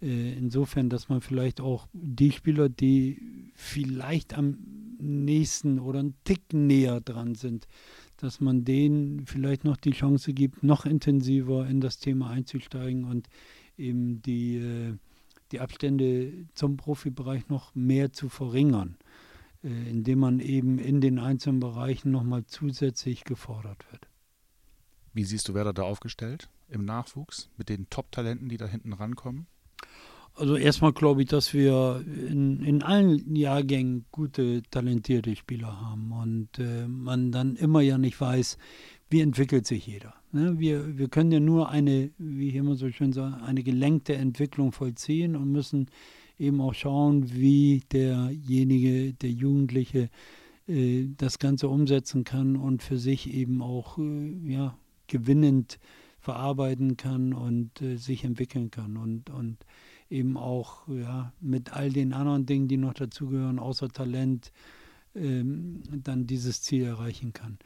insofern, 0.01 0.89
dass 0.89 1.09
man 1.09 1.21
vielleicht 1.21 1.59
auch 1.59 1.87
die 1.93 2.31
Spieler, 2.31 2.69
die 2.69 3.51
vielleicht 3.55 4.37
am 4.37 4.57
nächsten 4.99 5.79
oder 5.79 5.99
einen 5.99 6.15
Tick 6.23 6.53
näher 6.53 7.01
dran 7.01 7.35
sind, 7.35 7.67
dass 8.17 8.41
man 8.41 8.65
denen 8.65 9.25
vielleicht 9.25 9.63
noch 9.63 9.77
die 9.77 9.91
Chance 9.91 10.33
gibt, 10.33 10.63
noch 10.63 10.85
intensiver 10.85 11.67
in 11.67 11.81
das 11.81 11.99
Thema 11.99 12.29
einzusteigen 12.29 13.05
und 13.05 13.27
eben 13.77 14.21
die, 14.21 14.57
äh, 14.57 14.97
die 15.51 15.59
Abstände 15.61 16.47
zum 16.53 16.77
Profibereich 16.77 17.47
noch 17.47 17.73
mehr 17.75 18.11
zu 18.11 18.29
verringern, 18.29 18.97
äh, 19.63 19.89
indem 19.89 20.19
man 20.19 20.39
eben 20.39 20.79
in 20.79 21.01
den 21.01 21.17
einzelnen 21.17 21.59
Bereichen 21.59 22.11
nochmal 22.11 22.45
zusätzlich 22.45 23.23
gefordert 23.23 23.85
wird. 23.91 24.07
Wie 25.13 25.23
siehst 25.23 25.47
du 25.47 25.53
Werder 25.53 25.73
da 25.73 25.83
aufgestellt 25.83 26.49
im 26.67 26.85
Nachwuchs 26.85 27.49
mit 27.57 27.69
den 27.69 27.89
Top-Talenten, 27.89 28.49
die 28.49 28.57
da 28.57 28.67
hinten 28.67 28.93
rankommen? 28.93 29.47
Also 30.39 30.55
erstmal 30.55 30.93
glaube 30.93 31.21
ich, 31.21 31.27
dass 31.27 31.53
wir 31.53 32.01
in, 32.07 32.63
in 32.63 32.81
allen 32.81 33.35
Jahrgängen 33.35 34.05
gute, 34.09 34.61
talentierte 34.71 35.35
Spieler 35.35 35.81
haben 35.81 36.13
und 36.13 36.59
äh, 36.59 36.87
man 36.87 37.33
dann 37.33 37.57
immer 37.57 37.81
ja 37.81 37.97
nicht 37.97 38.21
weiß, 38.21 38.57
wie 39.09 39.19
entwickelt 39.19 39.67
sich 39.67 39.85
jeder. 39.85 40.13
Ne? 40.31 40.57
Wir, 40.57 40.97
wir 40.97 41.09
können 41.09 41.33
ja 41.33 41.41
nur 41.41 41.69
eine, 41.69 42.11
wie 42.17 42.47
ich 42.47 42.55
immer 42.55 42.75
so 42.75 42.89
schön 42.89 43.11
sage, 43.11 43.43
eine 43.43 43.63
gelenkte 43.63 44.15
Entwicklung 44.15 44.71
vollziehen 44.71 45.35
und 45.35 45.51
müssen 45.51 45.87
eben 46.37 46.61
auch 46.61 46.73
schauen, 46.73 47.33
wie 47.33 47.83
derjenige, 47.91 49.13
der 49.13 49.31
Jugendliche 49.31 50.09
äh, 50.67 51.07
das 51.17 51.39
Ganze 51.39 51.67
umsetzen 51.67 52.23
kann 52.23 52.55
und 52.55 52.81
für 52.81 52.97
sich 52.97 53.33
eben 53.33 53.61
auch 53.61 53.97
äh, 53.97 54.31
ja, 54.45 54.77
gewinnend 55.07 55.79
verarbeiten 56.19 56.95
kann 56.95 57.33
und 57.33 57.81
äh, 57.81 57.97
sich 57.97 58.23
entwickeln 58.23 58.71
kann 58.71 58.95
und, 58.95 59.29
und 59.29 59.57
eben 60.09 60.37
auch 60.37 60.87
ja, 60.87 61.33
mit 61.39 61.73
all 61.73 61.91
den 61.91 62.13
anderen 62.13 62.45
Dingen, 62.45 62.67
die 62.67 62.77
noch 62.77 62.93
dazugehören, 62.93 63.59
außer 63.59 63.89
Talent, 63.89 64.51
ähm, 65.15 65.81
dann 66.03 66.27
dieses 66.27 66.61
Ziel 66.61 66.85
erreichen 66.85 67.33
kann. 67.33 67.57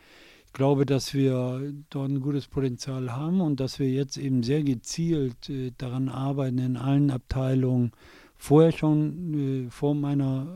Ich 0.46 0.54
glaube, 0.54 0.86
dass 0.86 1.14
wir 1.14 1.74
dort 1.90 2.12
ein 2.12 2.22
gutes 2.22 2.48
Potenzial 2.48 3.12
haben 3.12 3.42
und 3.42 3.60
dass 3.60 3.80
wir 3.80 3.90
jetzt 3.90 4.18
eben 4.18 4.44
sehr 4.44 4.64
gezielt 4.64 5.50
äh, 5.50 5.72
daran 5.78 6.10
arbeiten, 6.10 6.60
in 6.60 6.78
allen 6.78 7.10
Abteilungen, 7.10 7.92
vorher 8.36 8.72
schon 8.72 9.66
äh, 9.66 9.70
vor 9.70 9.96
meiner 9.96 10.48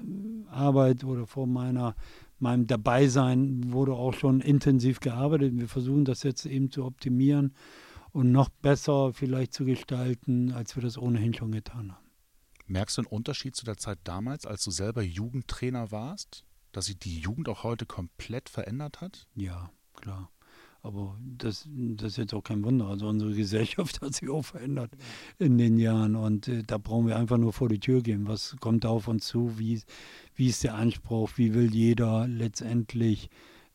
äh, 0.00 0.50
Arbeit 0.50 1.04
oder 1.04 1.26
vor 1.26 1.46
meiner 1.46 1.94
meinem 2.40 2.68
Dabeisein 2.68 3.72
wurde 3.72 3.94
auch 3.94 4.14
schon 4.14 4.40
intensiv 4.40 5.00
gearbeitet. 5.00 5.56
Wir 5.56 5.66
versuchen 5.66 6.04
das 6.04 6.22
jetzt 6.22 6.46
eben 6.46 6.70
zu 6.70 6.84
optimieren 6.84 7.52
und 8.12 8.32
noch 8.32 8.48
besser 8.48 9.12
vielleicht 9.12 9.52
zu 9.52 9.64
gestalten, 9.64 10.52
als 10.52 10.76
wir 10.76 10.82
das 10.82 10.98
ohnehin 10.98 11.34
schon 11.34 11.52
getan 11.52 11.92
haben. 11.92 12.06
Merkst 12.66 12.98
du 12.98 13.02
einen 13.02 13.08
Unterschied 13.08 13.56
zu 13.56 13.64
der 13.64 13.78
Zeit 13.78 13.98
damals, 14.04 14.44
als 14.46 14.62
du 14.64 14.70
selber 14.70 15.02
Jugendtrainer 15.02 15.90
warst, 15.90 16.44
dass 16.72 16.86
sich 16.86 16.98
die 16.98 17.18
Jugend 17.18 17.48
auch 17.48 17.64
heute 17.64 17.86
komplett 17.86 18.48
verändert 18.48 19.00
hat? 19.00 19.26
Ja, 19.34 19.70
klar. 19.94 20.30
Aber 20.82 21.18
das, 21.20 21.68
das 21.72 22.12
ist 22.12 22.16
jetzt 22.18 22.34
auch 22.34 22.42
kein 22.42 22.62
Wunder. 22.64 22.86
Also 22.86 23.08
unsere 23.08 23.34
Gesellschaft 23.34 24.00
hat 24.00 24.14
sich 24.14 24.28
auch 24.28 24.44
verändert 24.44 24.90
in 25.38 25.58
den 25.58 25.78
Jahren 25.78 26.14
und 26.14 26.46
äh, 26.48 26.62
da 26.62 26.78
brauchen 26.78 27.06
wir 27.06 27.16
einfach 27.16 27.38
nur 27.38 27.52
vor 27.52 27.68
die 27.68 27.80
Tür 27.80 28.02
gehen. 28.02 28.28
Was 28.28 28.56
kommt 28.60 28.84
da 28.84 28.90
auf 28.90 29.08
uns 29.08 29.26
zu? 29.26 29.58
Wie, 29.58 29.82
wie 30.34 30.48
ist 30.48 30.62
der 30.62 30.74
Anspruch? 30.74 31.32
Wie 31.36 31.54
will 31.54 31.74
jeder 31.74 32.28
letztendlich 32.28 33.28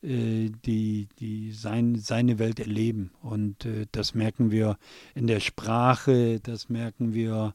die, 0.04 1.08
die 1.18 1.52
sein, 1.52 1.96
seine 1.96 2.38
Welt 2.38 2.60
erleben? 2.60 3.10
Und 3.22 3.64
äh, 3.64 3.86
das 3.92 4.14
merken 4.14 4.50
wir 4.50 4.78
in 5.14 5.26
der 5.26 5.40
Sprache, 5.40 6.40
das 6.40 6.68
merken 6.68 7.14
wir 7.14 7.54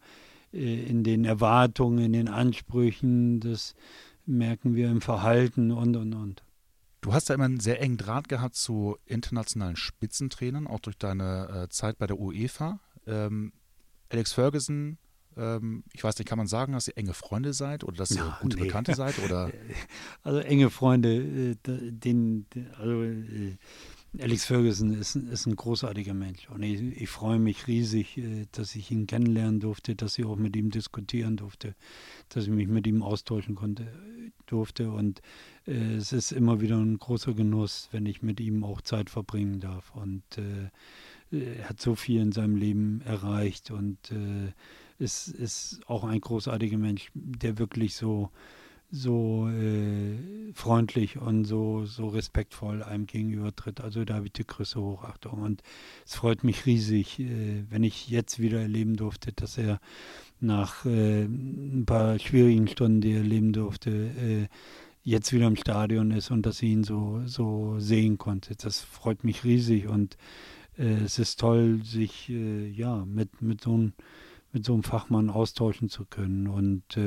äh, 0.54 0.84
in 0.86 1.04
den 1.04 1.26
Erwartungen, 1.26 2.06
in 2.06 2.14
den 2.14 2.28
Ansprüchen, 2.28 3.40
das 3.40 3.76
merken 4.26 4.76
wir 4.76 4.90
im 4.90 5.02
Verhalten 5.02 5.72
und, 5.72 5.96
und, 5.96 6.14
und. 6.14 6.44
Du 7.02 7.14
hast 7.14 7.30
ja 7.30 7.36
immer 7.36 7.46
einen 7.46 7.60
sehr 7.62 7.82
engen 7.82 7.98
Draht 7.98 8.28
gehabt 8.28 8.56
zu 8.56 8.98
internationalen 9.06 9.78
Spitzentrainern, 9.78 10.68
auch 10.68 10.80
durch 10.80 10.98
deine 10.98 11.64
äh, 11.64 11.70
Zeit 11.70 11.98
bei 11.98 12.08
der 12.08 12.20
UEFA. 12.20 12.80
Ähm, 13.08 13.54
Alex 14.10 14.34
Ferguson, 14.34 14.98
ähm, 15.40 15.84
ich 15.94 16.04
weiß 16.04 16.18
nicht, 16.18 16.28
kann 16.28 16.38
man 16.38 16.48
sagen, 16.48 16.74
dass 16.74 16.88
ihr 16.88 16.98
enge 16.98 17.14
Freunde 17.14 17.54
seid 17.54 17.84
oder 17.84 17.98
dass 17.98 18.12
ihr 18.12 18.18
ja, 18.18 18.38
gute 18.42 18.58
nee. 18.58 18.64
Bekannte 18.64 18.94
seid? 18.96 19.18
Oder? 19.20 19.52
Also 20.24 20.40
enge 20.40 20.70
Freunde, 20.70 21.16
äh, 21.16 21.56
den, 21.64 22.46
also 22.78 23.04
äh, 23.04 23.58
Alex 24.18 24.46
Ferguson 24.46 24.94
ist, 24.94 25.16
ist 25.16 25.46
ein 25.46 25.56
großartiger 25.56 26.16
Mensch 26.16 26.50
und 26.50 26.64
ich, 26.64 26.82
ich, 26.82 27.10
freue 27.10 27.38
mich 27.38 27.68
riesig, 27.68 28.18
äh, 28.18 28.48
dass 28.52 28.76
ich 28.76 28.90
ihn 28.92 29.08
kennenlernen 29.08 29.60
durfte, 29.60 29.96
dass 29.96 30.18
ich 30.18 30.26
auch 30.26 30.36
mit 30.36 30.56
ihm 30.56 30.72
diskutieren 30.72 31.38
durfte, 31.38 31.76
dass 32.30 32.46
ich 32.46 32.50
mich 32.50 32.68
mit 32.68 32.88
ihm 32.88 33.04
austauschen 33.04 33.56
konnte, 33.56 33.88
durfte 34.48 34.92
und 34.92 35.22
äh, 35.68 35.96
es 35.96 36.12
ist 36.12 36.32
immer 36.32 36.60
wieder 36.60 36.78
ein 36.78 36.98
großer 36.98 37.34
Genuss, 37.34 37.88
wenn 37.92 38.06
ich 38.08 38.24
mit 38.24 38.40
ihm 38.40 38.64
auch 38.64 38.82
Zeit 38.82 39.10
verbringen 39.10 39.60
darf 39.60 39.96
und 39.96 40.24
äh, 40.38 40.70
er 41.32 41.70
hat 41.70 41.80
so 41.80 41.94
viel 41.94 42.22
in 42.22 42.32
seinem 42.32 42.56
Leben 42.56 43.02
erreicht 43.02 43.70
und 43.70 44.12
äh, 44.12 44.52
ist, 45.00 45.30
ist 45.30 45.82
auch 45.88 46.04
ein 46.04 46.22
großartiger 46.22 46.78
Mensch, 46.78 47.10
der 47.14 47.58
wirklich 47.58 47.96
so 47.96 48.30
so 48.92 49.48
äh, 49.50 50.52
freundlich 50.54 51.18
und 51.20 51.46
so, 51.46 51.86
so 51.86 52.08
respektvoll 52.08 52.82
einem 52.82 53.06
gegenüber 53.06 53.56
tritt. 53.56 53.82
Also 53.82 54.04
da 54.04 54.16
habe 54.16 54.26
ich 54.26 54.34
die 54.34 54.48
größte 54.48 54.82
Hochachtung. 54.82 55.44
Und 55.44 55.62
es 56.06 56.16
freut 56.16 56.44
mich 56.44 56.66
riesig, 56.66 57.20
äh, 57.20 57.66
wenn 57.70 57.84
ich 57.84 58.10
jetzt 58.10 58.40
wieder 58.40 58.60
erleben 58.60 58.96
durfte, 58.96 59.32
dass 59.32 59.60
er 59.60 59.80
nach 60.40 60.86
äh, 60.86 61.26
ein 61.26 61.84
paar 61.86 62.18
schwierigen 62.18 62.68
Stunden, 62.68 63.02
die 63.02 63.12
er 63.12 63.20
erleben 63.20 63.54
durfte, 63.54 63.92
äh, 63.92 64.48
jetzt 65.04 65.34
wieder 65.34 65.48
im 65.48 65.56
Stadion 65.56 66.12
ist 66.12 66.32
und 66.32 66.46
dass 66.46 66.62
ich 66.62 66.70
ihn 66.70 66.84
so, 66.84 67.22
so 67.26 67.80
sehen 67.80 68.18
konnte. 68.18 68.56
Das 68.56 68.80
freut 68.80 69.24
mich 69.24 69.44
riesig 69.44 69.88
und 69.88 70.18
äh, 70.78 71.04
es 71.04 71.20
ist 71.20 71.40
toll, 71.40 71.82
sich 71.84 72.30
äh, 72.30 72.68
ja 72.70 73.06
mit, 73.06 73.42
mit, 73.42 73.62
so 73.62 73.78
ein, 73.78 73.94
mit 74.52 74.66
so 74.66 74.74
einem 74.74 74.84
Fachmann 74.84 75.30
austauschen 75.30 75.90
zu 75.90 76.06
können. 76.06 76.48
Und 76.48 76.98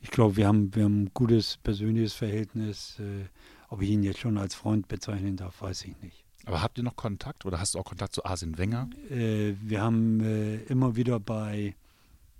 ich 0.00 0.10
glaube, 0.10 0.36
wir 0.36 0.46
haben, 0.46 0.74
wir 0.74 0.84
haben 0.84 1.04
ein 1.04 1.10
gutes 1.12 1.58
persönliches 1.58 2.14
Verhältnis. 2.14 2.98
Äh, 2.98 3.26
ob 3.68 3.82
ich 3.82 3.90
ihn 3.90 4.02
jetzt 4.02 4.18
schon 4.18 4.38
als 4.38 4.54
Freund 4.54 4.88
bezeichnen 4.88 5.36
darf, 5.36 5.62
weiß 5.62 5.84
ich 5.84 6.00
nicht. 6.02 6.24
Aber 6.46 6.62
habt 6.62 6.78
ihr 6.78 6.84
noch 6.84 6.96
Kontakt 6.96 7.44
oder 7.44 7.60
hast 7.60 7.74
du 7.74 7.78
auch 7.78 7.84
Kontakt 7.84 8.14
zu 8.14 8.24
Arsene 8.24 8.58
Wenger? 8.58 8.88
Äh, 9.10 9.54
wir 9.60 9.82
haben 9.82 10.20
äh, 10.20 10.56
immer 10.64 10.96
wieder 10.96 11.20
bei, 11.20 11.76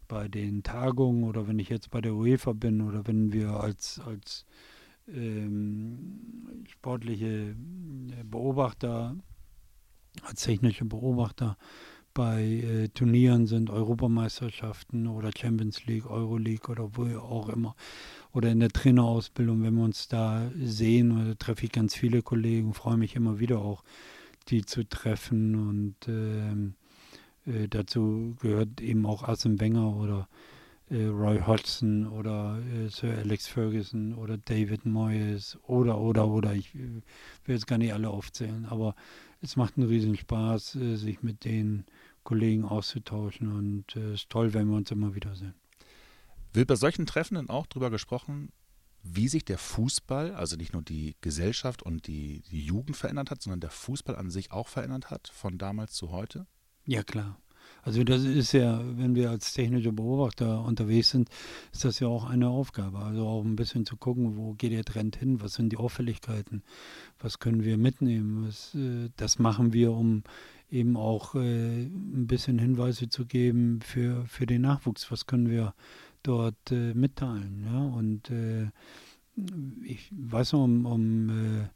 bei 0.08 0.26
den 0.26 0.62
Tagungen 0.62 1.24
oder 1.24 1.46
wenn 1.46 1.58
ich 1.58 1.68
jetzt 1.68 1.90
bei 1.90 2.00
der 2.00 2.14
UEFA 2.14 2.52
bin 2.52 2.80
oder 2.80 3.06
wenn 3.06 3.32
wir 3.32 3.50
als, 3.50 4.00
als 4.04 4.46
ähm, 5.06 6.64
sportliche 6.66 7.54
Beobachter, 8.24 9.16
als 10.22 10.42
technische 10.42 10.86
Beobachter 10.86 11.56
bei 12.14 12.42
äh, 12.42 12.88
Turnieren 12.88 13.46
sind, 13.46 13.70
Europameisterschaften 13.70 15.06
oder 15.06 15.30
Champions 15.36 15.86
League, 15.86 16.10
Euroleague 16.10 16.70
oder 16.70 16.90
wo 16.94 17.04
auch 17.18 17.48
immer. 17.48 17.74
Oder 18.32 18.50
in 18.50 18.60
der 18.60 18.70
Trainerausbildung, 18.70 19.62
wenn 19.62 19.74
wir 19.74 19.84
uns 19.84 20.08
da 20.08 20.50
sehen, 20.62 21.34
treffe 21.38 21.66
ich 21.66 21.72
ganz 21.72 21.94
viele 21.94 22.22
Kollegen, 22.22 22.74
freue 22.74 22.96
mich 22.96 23.16
immer 23.16 23.38
wieder 23.38 23.58
auch, 23.58 23.82
die 24.48 24.64
zu 24.64 24.88
treffen. 24.88 25.54
Und 25.54 25.96
ähm, 26.08 26.74
äh, 27.46 27.68
dazu 27.68 28.36
gehört 28.40 28.80
eben 28.80 29.06
auch 29.06 29.22
Arsene 29.22 29.60
Wenger 29.60 29.96
oder 29.96 30.28
äh, 30.90 31.04
Roy 31.04 31.40
Hodgson 31.40 32.06
oder 32.06 32.60
äh, 32.74 32.88
Sir 32.88 33.16
Alex 33.18 33.46
Ferguson 33.46 34.14
oder 34.14 34.36
David 34.36 34.84
Moyes 34.84 35.58
oder, 35.66 35.98
oder, 35.98 36.28
oder. 36.28 36.54
Ich 36.54 36.74
äh, 36.74 37.02
will 37.44 37.54
jetzt 37.54 37.66
gar 37.66 37.78
nicht 37.78 37.94
alle 37.94 38.10
aufzählen, 38.10 38.66
aber 38.66 38.94
es 39.40 39.56
macht 39.56 39.76
einen 39.76 39.88
riesen 39.88 40.16
Spaß, 40.16 40.76
äh, 40.76 40.96
sich 40.96 41.22
mit 41.22 41.44
den 41.44 41.84
Kollegen 42.30 42.64
auszutauschen 42.64 43.50
und 43.50 43.96
es 43.96 44.20
ist 44.20 44.30
toll, 44.30 44.54
wenn 44.54 44.68
wir 44.68 44.76
uns 44.76 44.88
immer 44.92 45.16
wiedersehen. 45.16 45.54
Wird 46.52 46.68
bei 46.68 46.76
solchen 46.76 47.04
Treffen 47.04 47.34
dann 47.34 47.50
auch 47.50 47.66
darüber 47.66 47.90
gesprochen, 47.90 48.52
wie 49.02 49.26
sich 49.26 49.44
der 49.44 49.58
Fußball, 49.58 50.36
also 50.36 50.54
nicht 50.54 50.72
nur 50.72 50.82
die 50.82 51.16
Gesellschaft 51.22 51.82
und 51.82 52.06
die, 52.06 52.42
die 52.52 52.64
Jugend 52.64 52.96
verändert 52.96 53.32
hat, 53.32 53.42
sondern 53.42 53.58
der 53.58 53.70
Fußball 53.70 54.14
an 54.14 54.30
sich 54.30 54.52
auch 54.52 54.68
verändert 54.68 55.10
hat, 55.10 55.26
von 55.26 55.58
damals 55.58 55.94
zu 55.94 56.12
heute? 56.12 56.46
Ja, 56.86 57.02
klar. 57.02 57.36
Also 57.82 58.04
das 58.04 58.22
ist 58.22 58.52
ja, 58.52 58.80
wenn 58.96 59.16
wir 59.16 59.30
als 59.30 59.52
technische 59.52 59.90
Beobachter 59.90 60.62
unterwegs 60.64 61.10
sind, 61.10 61.30
ist 61.72 61.84
das 61.84 61.98
ja 61.98 62.06
auch 62.06 62.30
eine 62.30 62.48
Aufgabe. 62.48 63.00
Also 63.00 63.26
auch 63.26 63.42
ein 63.42 63.56
bisschen 63.56 63.86
zu 63.86 63.96
gucken, 63.96 64.36
wo 64.36 64.52
geht 64.52 64.70
der 64.70 64.84
Trend 64.84 65.16
hin, 65.16 65.40
was 65.40 65.54
sind 65.54 65.70
die 65.70 65.78
Auffälligkeiten, 65.78 66.62
was 67.18 67.40
können 67.40 67.64
wir 67.64 67.76
mitnehmen. 67.76 68.46
Was, 68.46 68.72
äh, 68.76 69.10
das 69.16 69.40
machen 69.40 69.72
wir, 69.72 69.90
um 69.90 70.22
eben 70.70 70.96
auch 70.96 71.34
äh, 71.34 71.82
ein 71.82 72.26
bisschen 72.26 72.58
Hinweise 72.58 73.08
zu 73.08 73.26
geben 73.26 73.80
für, 73.82 74.24
für 74.26 74.46
den 74.46 74.62
Nachwuchs, 74.62 75.10
was 75.10 75.26
können 75.26 75.48
wir 75.48 75.74
dort 76.22 76.70
äh, 76.70 76.94
mitteilen. 76.94 77.64
Ja? 77.64 77.84
Und 77.84 78.30
ich 79.84 80.10
weiß 80.12 80.52
noch, 80.52 80.64
um, 80.64 80.86
um 80.86 81.68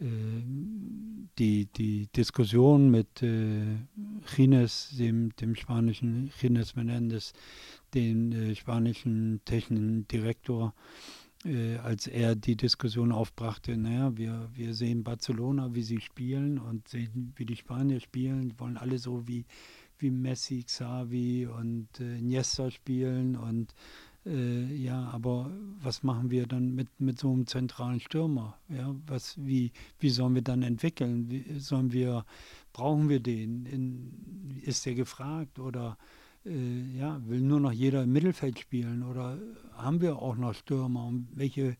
äh, 0.00 0.42
die, 1.38 1.66
die 1.66 2.06
Diskussion 2.14 2.90
mit 2.90 3.22
äh, 3.22 3.78
Gines, 4.34 4.94
dem, 4.96 5.34
dem 5.36 5.56
spanischen 5.56 6.30
Gines 6.40 6.76
Menendez, 6.76 7.32
den 7.94 8.32
äh, 8.32 8.54
spanischen 8.54 9.40
technischen 9.44 10.06
Direktor, 10.06 10.72
äh, 11.44 11.76
als 11.76 12.06
er 12.06 12.34
die 12.34 12.56
Diskussion 12.56 13.12
aufbrachte, 13.12 13.76
naja, 13.76 14.16
wir, 14.16 14.50
wir 14.54 14.74
sehen 14.74 15.04
Barcelona, 15.04 15.74
wie 15.74 15.82
sie 15.82 16.00
spielen 16.00 16.58
und 16.58 16.88
sehen, 16.88 17.32
wie 17.36 17.44
die 17.44 17.56
Spanier 17.56 18.00
spielen, 18.00 18.50
die 18.50 18.58
wollen 18.58 18.76
alle 18.76 18.98
so 18.98 19.26
wie, 19.28 19.44
wie 19.98 20.10
Messi, 20.10 20.64
Xavi 20.64 21.46
und 21.46 21.88
äh, 22.00 22.18
Iniesta 22.18 22.70
spielen 22.70 23.36
und 23.36 23.74
äh, 24.26 24.74
ja, 24.74 25.08
aber 25.12 25.50
was 25.80 26.02
machen 26.02 26.30
wir 26.30 26.46
dann 26.46 26.74
mit, 26.74 26.88
mit 27.00 27.18
so 27.18 27.32
einem 27.32 27.46
zentralen 27.46 28.00
Stürmer? 28.00 28.58
Ja, 28.68 28.94
was, 29.06 29.36
wie, 29.38 29.72
wie 30.00 30.10
sollen 30.10 30.34
wir 30.34 30.42
dann 30.42 30.62
entwickeln? 30.62 31.30
Wie, 31.30 31.58
sollen 31.58 31.92
wir, 31.92 32.24
brauchen 32.72 33.08
wir 33.08 33.20
den? 33.20 33.64
In, 33.66 34.60
ist 34.64 34.84
der 34.86 34.94
gefragt 34.94 35.58
oder 35.58 35.96
äh, 36.48 36.98
ja, 36.98 37.20
will 37.26 37.40
nur 37.40 37.60
noch 37.60 37.72
jeder 37.72 38.02
im 38.02 38.12
Mittelfeld 38.12 38.58
spielen 38.58 39.02
oder 39.02 39.38
haben 39.74 40.00
wir 40.00 40.16
auch 40.16 40.36
noch 40.36 40.54
Stürmer? 40.54 41.06
Und 41.06 41.28
welche, 41.34 41.76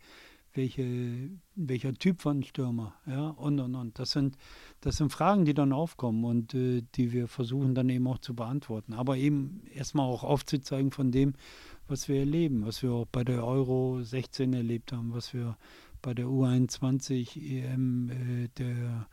welche, 0.55 1.31
welcher 1.55 1.95
Typ 1.95 2.21
von 2.21 2.43
Stürmer, 2.43 2.95
ja, 3.07 3.29
und 3.31 3.61
und 3.61 3.75
und. 3.75 3.99
Das 3.99 4.13
sind, 4.13 4.37
das 4.81 4.97
sind 4.97 5.11
Fragen, 5.11 5.45
die 5.45 5.55
dann 5.55 5.73
aufkommen 5.73 6.25
und 6.25 6.55
äh, 6.55 6.83
die 6.95 7.13
wir 7.13 7.29
versuchen 7.29 7.75
dann 7.75 7.89
eben 7.89 8.07
auch 8.07 8.19
zu 8.19 8.35
beantworten. 8.35 8.93
Aber 8.93 9.17
eben 9.17 9.63
erstmal 9.75 10.07
auch 10.07 10.25
aufzuzeigen 10.25 10.91
von 10.91 11.11
dem, 11.11 11.35
was 11.87 12.09
wir 12.09 12.21
erleben, 12.21 12.67
was 12.67 12.83
wir 12.83 12.93
auch 12.93 13.07
bei 13.07 13.25
der 13.25 13.45
Euro 13.47 14.03
16 14.03 14.53
erlebt 14.53 14.93
haben, 14.93 15.13
was 15.13 15.33
wir 15.33 15.57
bei 16.03 16.15
der 16.15 16.27
U21 16.27 17.37
EM 17.37 18.11
äh, 18.11 18.49
der 18.59 19.07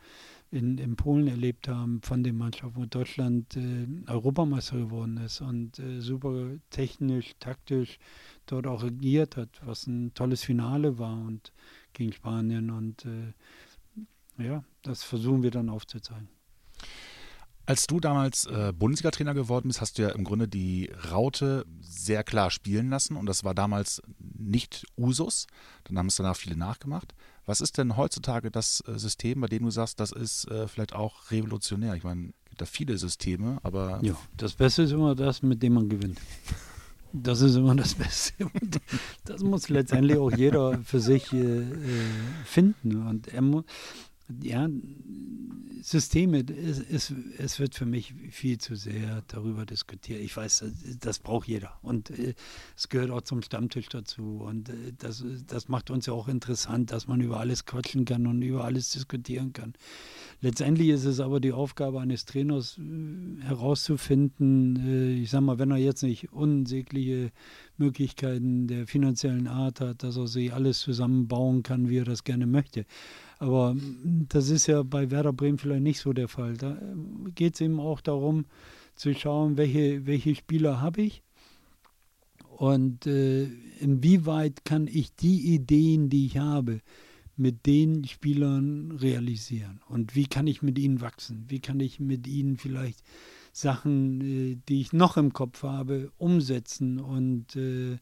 in, 0.56 0.78
in 0.78 0.96
Polen 0.96 1.28
erlebt 1.28 1.68
haben 1.68 2.00
von 2.02 2.24
den 2.24 2.36
Mannschaften, 2.36 2.76
wo 2.76 2.86
Deutschland 2.86 3.56
äh, 3.56 3.86
Europameister 4.10 4.76
geworden 4.76 5.18
ist 5.18 5.40
und 5.40 5.78
äh, 5.78 6.00
super 6.00 6.50
technisch, 6.70 7.34
taktisch 7.38 7.98
dort 8.46 8.66
auch 8.66 8.82
regiert 8.82 9.36
hat, 9.36 9.50
was 9.64 9.86
ein 9.86 10.14
tolles 10.14 10.42
Finale 10.42 10.98
war 10.98 11.16
und 11.18 11.52
gegen 11.92 12.12
Spanien 12.12 12.70
und 12.70 13.04
äh, 13.04 14.42
ja, 14.42 14.64
das 14.82 15.02
versuchen 15.02 15.42
wir 15.42 15.50
dann 15.50 15.68
aufzuzeigen. 15.68 16.28
Als 17.68 17.88
du 17.88 17.98
damals 17.98 18.46
äh, 18.46 18.72
Bundesliga-Trainer 18.72 19.34
geworden 19.34 19.68
bist, 19.68 19.80
hast 19.80 19.98
du 19.98 20.02
ja 20.02 20.10
im 20.10 20.22
Grunde 20.22 20.46
die 20.46 20.92
Raute 21.10 21.66
sehr 21.80 22.22
klar 22.22 22.52
spielen 22.52 22.90
lassen 22.90 23.16
und 23.16 23.26
das 23.26 23.42
war 23.42 23.54
damals 23.54 24.00
nicht 24.18 24.86
Usus. 24.96 25.48
Dann 25.84 25.98
haben 25.98 26.06
es 26.06 26.14
danach 26.14 26.36
viele 26.36 26.56
nachgemacht. 26.56 27.12
Was 27.46 27.60
ist 27.60 27.78
denn 27.78 27.96
heutzutage 27.96 28.50
das 28.50 28.82
äh, 28.86 28.98
System, 28.98 29.40
bei 29.40 29.46
dem 29.46 29.64
du 29.64 29.70
sagst, 29.70 30.00
das 30.00 30.10
ist 30.10 30.50
äh, 30.50 30.66
vielleicht 30.66 30.94
auch 30.94 31.30
revolutionär? 31.30 31.94
Ich 31.94 32.02
meine, 32.02 32.30
es 32.44 32.50
gibt 32.50 32.60
da 32.60 32.66
viele 32.66 32.98
Systeme, 32.98 33.58
aber. 33.62 34.00
Ja, 34.02 34.16
das 34.36 34.54
Beste 34.54 34.82
ist 34.82 34.90
immer 34.90 35.14
das, 35.14 35.42
mit 35.42 35.62
dem 35.62 35.74
man 35.74 35.88
gewinnt. 35.88 36.20
Das 37.12 37.40
ist 37.40 37.54
immer 37.54 37.74
das 37.74 37.94
Beste. 37.94 38.44
Und 38.44 38.80
das 39.24 39.42
muss 39.42 39.68
letztendlich 39.68 40.18
auch 40.18 40.30
jeder 40.30 40.78
für 40.82 41.00
sich 41.00 41.32
äh, 41.32 41.60
äh 41.60 41.72
finden. 42.44 43.06
Und 43.06 43.28
er 43.28 43.42
muss, 43.42 43.64
ja, 44.42 44.68
Systeme, 45.82 46.40
es, 46.40 46.80
es, 46.80 47.14
es, 47.38 47.60
wird 47.60 47.76
für 47.76 47.86
mich 47.86 48.12
viel 48.30 48.58
zu 48.58 48.74
sehr 48.74 49.22
darüber 49.28 49.64
diskutiert. 49.64 50.20
Ich 50.20 50.36
weiß, 50.36 50.58
das, 50.58 50.98
das 50.98 51.18
braucht 51.20 51.46
jeder 51.46 51.78
und 51.82 52.10
äh, 52.10 52.34
es 52.76 52.88
gehört 52.88 53.12
auch 53.12 53.20
zum 53.20 53.40
Stammtisch 53.40 53.88
dazu 53.88 54.42
und 54.44 54.68
äh, 54.68 54.92
das, 54.98 55.24
das 55.46 55.68
macht 55.68 55.90
uns 55.90 56.06
ja 56.06 56.12
auch 56.12 56.26
interessant, 56.26 56.90
dass 56.90 57.06
man 57.06 57.20
über 57.20 57.38
alles 57.38 57.66
quatschen 57.66 58.04
kann 58.04 58.26
und 58.26 58.42
über 58.42 58.64
alles 58.64 58.90
diskutieren 58.90 59.52
kann. 59.52 59.74
Letztendlich 60.40 60.88
ist 60.88 61.04
es 61.04 61.20
aber 61.20 61.38
die 61.38 61.52
Aufgabe 61.52 62.00
eines 62.00 62.24
Trainers 62.24 62.78
äh, 62.78 63.42
herauszufinden, 63.44 64.76
äh, 64.84 65.12
ich 65.22 65.30
sag 65.30 65.42
mal, 65.42 65.60
wenn 65.60 65.70
er 65.70 65.76
jetzt 65.76 66.02
nicht 66.02 66.32
unsägliche 66.32 67.30
Möglichkeiten 67.78 68.66
der 68.66 68.86
finanziellen 68.86 69.46
Art 69.46 69.80
hat, 69.80 70.02
dass 70.02 70.16
er 70.16 70.26
sich 70.26 70.52
alles 70.52 70.80
zusammenbauen 70.80 71.62
kann, 71.62 71.88
wie 71.88 71.98
er 71.98 72.04
das 72.04 72.24
gerne 72.24 72.46
möchte. 72.46 72.86
Aber 73.38 73.76
das 74.28 74.48
ist 74.48 74.66
ja 74.66 74.82
bei 74.82 75.10
Werder 75.10 75.32
Bremen 75.32 75.58
vielleicht 75.58 75.82
nicht 75.82 76.00
so 76.00 76.12
der 76.12 76.28
Fall. 76.28 76.56
Da 76.56 76.72
äh, 76.72 77.30
geht 77.34 77.54
es 77.54 77.60
eben 77.60 77.80
auch 77.80 78.00
darum 78.00 78.46
zu 78.94 79.14
schauen, 79.14 79.56
welche, 79.56 80.06
welche 80.06 80.34
Spieler 80.34 80.80
habe 80.80 81.02
ich? 81.02 81.22
Und 82.56 83.06
äh, 83.06 83.44
inwieweit 83.80 84.64
kann 84.64 84.86
ich 84.86 85.14
die 85.14 85.54
Ideen, 85.54 86.08
die 86.08 86.26
ich 86.26 86.38
habe, 86.38 86.80
mit 87.36 87.66
den 87.66 88.06
Spielern 88.06 88.92
realisieren? 88.92 89.80
Und 89.88 90.14
wie 90.14 90.26
kann 90.26 90.46
ich 90.46 90.62
mit 90.62 90.78
ihnen 90.78 91.02
wachsen, 91.02 91.44
wie 91.48 91.60
kann 91.60 91.80
ich 91.80 92.00
mit 92.00 92.26
ihnen 92.26 92.56
vielleicht 92.56 93.02
Sachen, 93.56 94.20
äh, 94.20 94.58
die 94.68 94.82
ich 94.82 94.92
noch 94.92 95.16
im 95.16 95.32
Kopf 95.32 95.62
habe, 95.62 96.12
umsetzen 96.18 97.00
und 97.00 97.56
äh, 97.56 97.96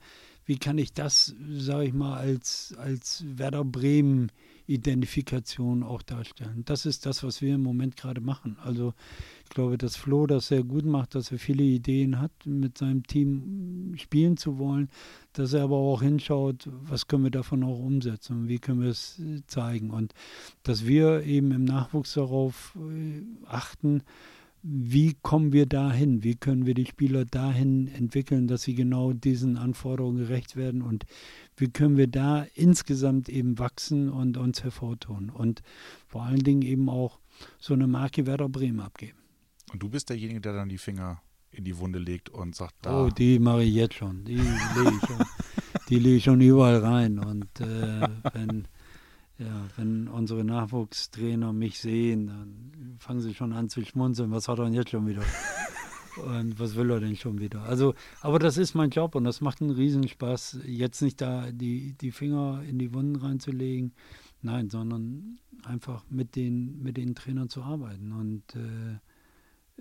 wie 0.46 0.58
kann 0.58 0.78
ich 0.78 0.92
das, 0.92 1.34
sage 1.56 1.86
ich 1.86 1.94
mal, 1.94 2.18
als, 2.18 2.74
als 2.76 3.24
Werder 3.26 3.64
Bremen 3.64 4.30
Identifikation 4.66 5.82
auch 5.82 6.02
darstellen. 6.02 6.62
Das 6.64 6.86
ist 6.86 7.06
das, 7.06 7.22
was 7.22 7.40
wir 7.40 7.54
im 7.54 7.62
Moment 7.62 7.96
gerade 7.96 8.20
machen. 8.20 8.56
Also 8.62 8.94
ich 9.44 9.50
glaube, 9.50 9.78
dass 9.78 9.96
Flo 9.96 10.26
das 10.26 10.48
sehr 10.48 10.64
gut 10.64 10.84
macht, 10.84 11.14
dass 11.14 11.30
er 11.30 11.38
viele 11.38 11.62
Ideen 11.62 12.18
hat, 12.18 12.32
mit 12.44 12.78
seinem 12.78 13.06
Team 13.06 13.94
spielen 13.96 14.36
zu 14.36 14.58
wollen, 14.58 14.88
dass 15.34 15.52
er 15.52 15.64
aber 15.64 15.76
auch 15.76 16.02
hinschaut, 16.02 16.68
was 16.82 17.06
können 17.06 17.24
wir 17.24 17.30
davon 17.30 17.62
auch 17.62 17.78
umsetzen 17.78 18.40
und 18.40 18.48
wie 18.48 18.58
können 18.58 18.82
wir 18.82 18.90
es 18.90 19.18
äh, 19.18 19.42
zeigen. 19.46 19.90
Und 19.90 20.14
dass 20.62 20.86
wir 20.86 21.22
eben 21.22 21.52
im 21.52 21.64
Nachwuchs 21.64 22.14
darauf 22.14 22.76
achten, 23.46 24.02
wie 24.66 25.14
kommen 25.20 25.52
wir 25.52 25.66
dahin? 25.66 26.24
Wie 26.24 26.36
können 26.36 26.64
wir 26.64 26.72
die 26.72 26.86
Spieler 26.86 27.26
dahin 27.26 27.86
entwickeln, 27.86 28.48
dass 28.48 28.62
sie 28.62 28.74
genau 28.74 29.12
diesen 29.12 29.58
Anforderungen 29.58 30.16
gerecht 30.16 30.56
werden? 30.56 30.80
Und 30.80 31.04
wie 31.54 31.68
können 31.68 31.98
wir 31.98 32.06
da 32.06 32.46
insgesamt 32.54 33.28
eben 33.28 33.58
wachsen 33.58 34.08
und 34.08 34.38
uns 34.38 34.64
hervortun? 34.64 35.28
Und 35.28 35.60
vor 36.06 36.22
allen 36.22 36.42
Dingen 36.42 36.62
eben 36.62 36.88
auch 36.88 37.18
so 37.58 37.74
eine 37.74 37.86
Marke 37.86 38.24
Werder 38.24 38.48
Bremen 38.48 38.80
abgeben. 38.80 39.18
Und 39.70 39.82
du 39.82 39.90
bist 39.90 40.08
derjenige, 40.08 40.40
der 40.40 40.54
dann 40.54 40.70
die 40.70 40.78
Finger 40.78 41.20
in 41.50 41.64
die 41.64 41.76
Wunde 41.76 41.98
legt 41.98 42.30
und 42.30 42.54
sagt, 42.54 42.74
da. 42.80 43.04
Oh, 43.04 43.10
die 43.10 43.38
mache 43.38 43.64
ich 43.64 43.74
jetzt 43.74 43.96
schon. 43.96 44.24
Die 44.24 44.36
lege 44.36 44.92
ich 44.96 45.06
schon, 45.06 45.26
die 45.90 45.98
lege 45.98 46.16
ich 46.16 46.24
schon 46.24 46.40
überall 46.40 46.78
rein. 46.78 47.18
Und 47.18 47.60
äh, 47.60 48.08
wenn 48.32 48.66
ja, 49.38 49.66
wenn 49.76 50.08
unsere 50.08 50.44
Nachwuchstrainer 50.44 51.52
mich 51.52 51.80
sehen, 51.80 52.26
dann 52.26 52.96
fangen 52.98 53.20
sie 53.20 53.34
schon 53.34 53.52
an 53.52 53.68
zu 53.68 53.84
schmunzeln. 53.84 54.30
Was 54.30 54.48
hat 54.48 54.58
er 54.58 54.64
denn 54.64 54.74
jetzt 54.74 54.90
schon 54.90 55.06
wieder? 55.06 55.22
und 56.24 56.58
was 56.58 56.76
will 56.76 56.90
er 56.90 57.00
denn 57.00 57.16
schon 57.16 57.40
wieder? 57.40 57.62
Also, 57.62 57.94
aber 58.20 58.38
das 58.38 58.56
ist 58.56 58.74
mein 58.74 58.90
Job 58.90 59.14
und 59.14 59.24
das 59.24 59.40
macht 59.40 59.60
einen 59.60 59.70
Riesenspaß, 59.70 60.60
jetzt 60.66 61.02
nicht 61.02 61.20
da 61.20 61.50
die, 61.50 61.94
die 61.94 62.12
Finger 62.12 62.62
in 62.62 62.78
die 62.78 62.94
Wunden 62.94 63.16
reinzulegen, 63.16 63.92
nein, 64.42 64.70
sondern 64.70 65.40
einfach 65.64 66.04
mit 66.08 66.36
den, 66.36 66.82
mit 66.82 66.96
den 66.96 67.14
Trainern 67.14 67.48
zu 67.48 67.62
arbeiten 67.62 68.12
und 68.12 68.42
äh, 68.54 68.98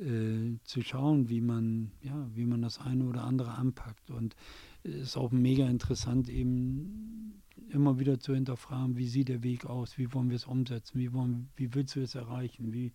äh, 0.02 0.58
zu 0.64 0.82
schauen, 0.82 1.30
wie 1.30 1.42
man, 1.42 1.92
ja, 2.02 2.28
wie 2.34 2.46
man 2.46 2.62
das 2.62 2.80
eine 2.80 3.06
oder 3.06 3.24
andere 3.24 3.52
anpackt. 3.52 4.10
Und 4.10 4.36
es 4.84 4.96
ist 4.96 5.18
auch 5.18 5.32
mega 5.32 5.68
interessant, 5.68 6.30
eben 6.30 7.43
immer 7.70 8.00
wieder 8.00 8.20
zu 8.20 8.34
hinterfragen, 8.34 8.98
wie 8.98 9.08
sieht 9.08 9.30
der 9.30 9.44
Weg 9.44 9.66
aus, 9.66 9.98
wie 9.98 10.14
wollen 10.14 10.30
wir 10.30 10.36
es 10.36 10.46
umsetzen, 10.46 11.00
wie, 11.00 11.14
wollen, 11.14 11.50
wie 11.56 11.74
willst 11.74 11.96
du 11.96 12.02
es 12.02 12.16
erreichen, 12.16 12.74
wie, 12.74 12.94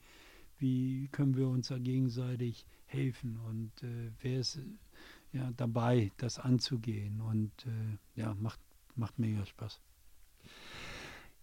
wie 0.58 1.08
können 1.12 1.36
wir 1.36 1.48
uns 1.48 1.68
da 1.68 1.78
gegenseitig 1.78 2.66
helfen 2.86 3.38
und 3.48 3.70
äh, 3.82 4.10
wer 4.20 4.40
ist 4.40 4.60
ja, 5.32 5.50
dabei, 5.56 6.10
das 6.16 6.38
anzugehen 6.38 7.20
und 7.20 7.52
äh, 7.66 8.20
ja, 8.20 8.34
macht, 8.34 8.60
macht 8.94 9.18
mega 9.18 9.44
Spaß. 9.44 9.80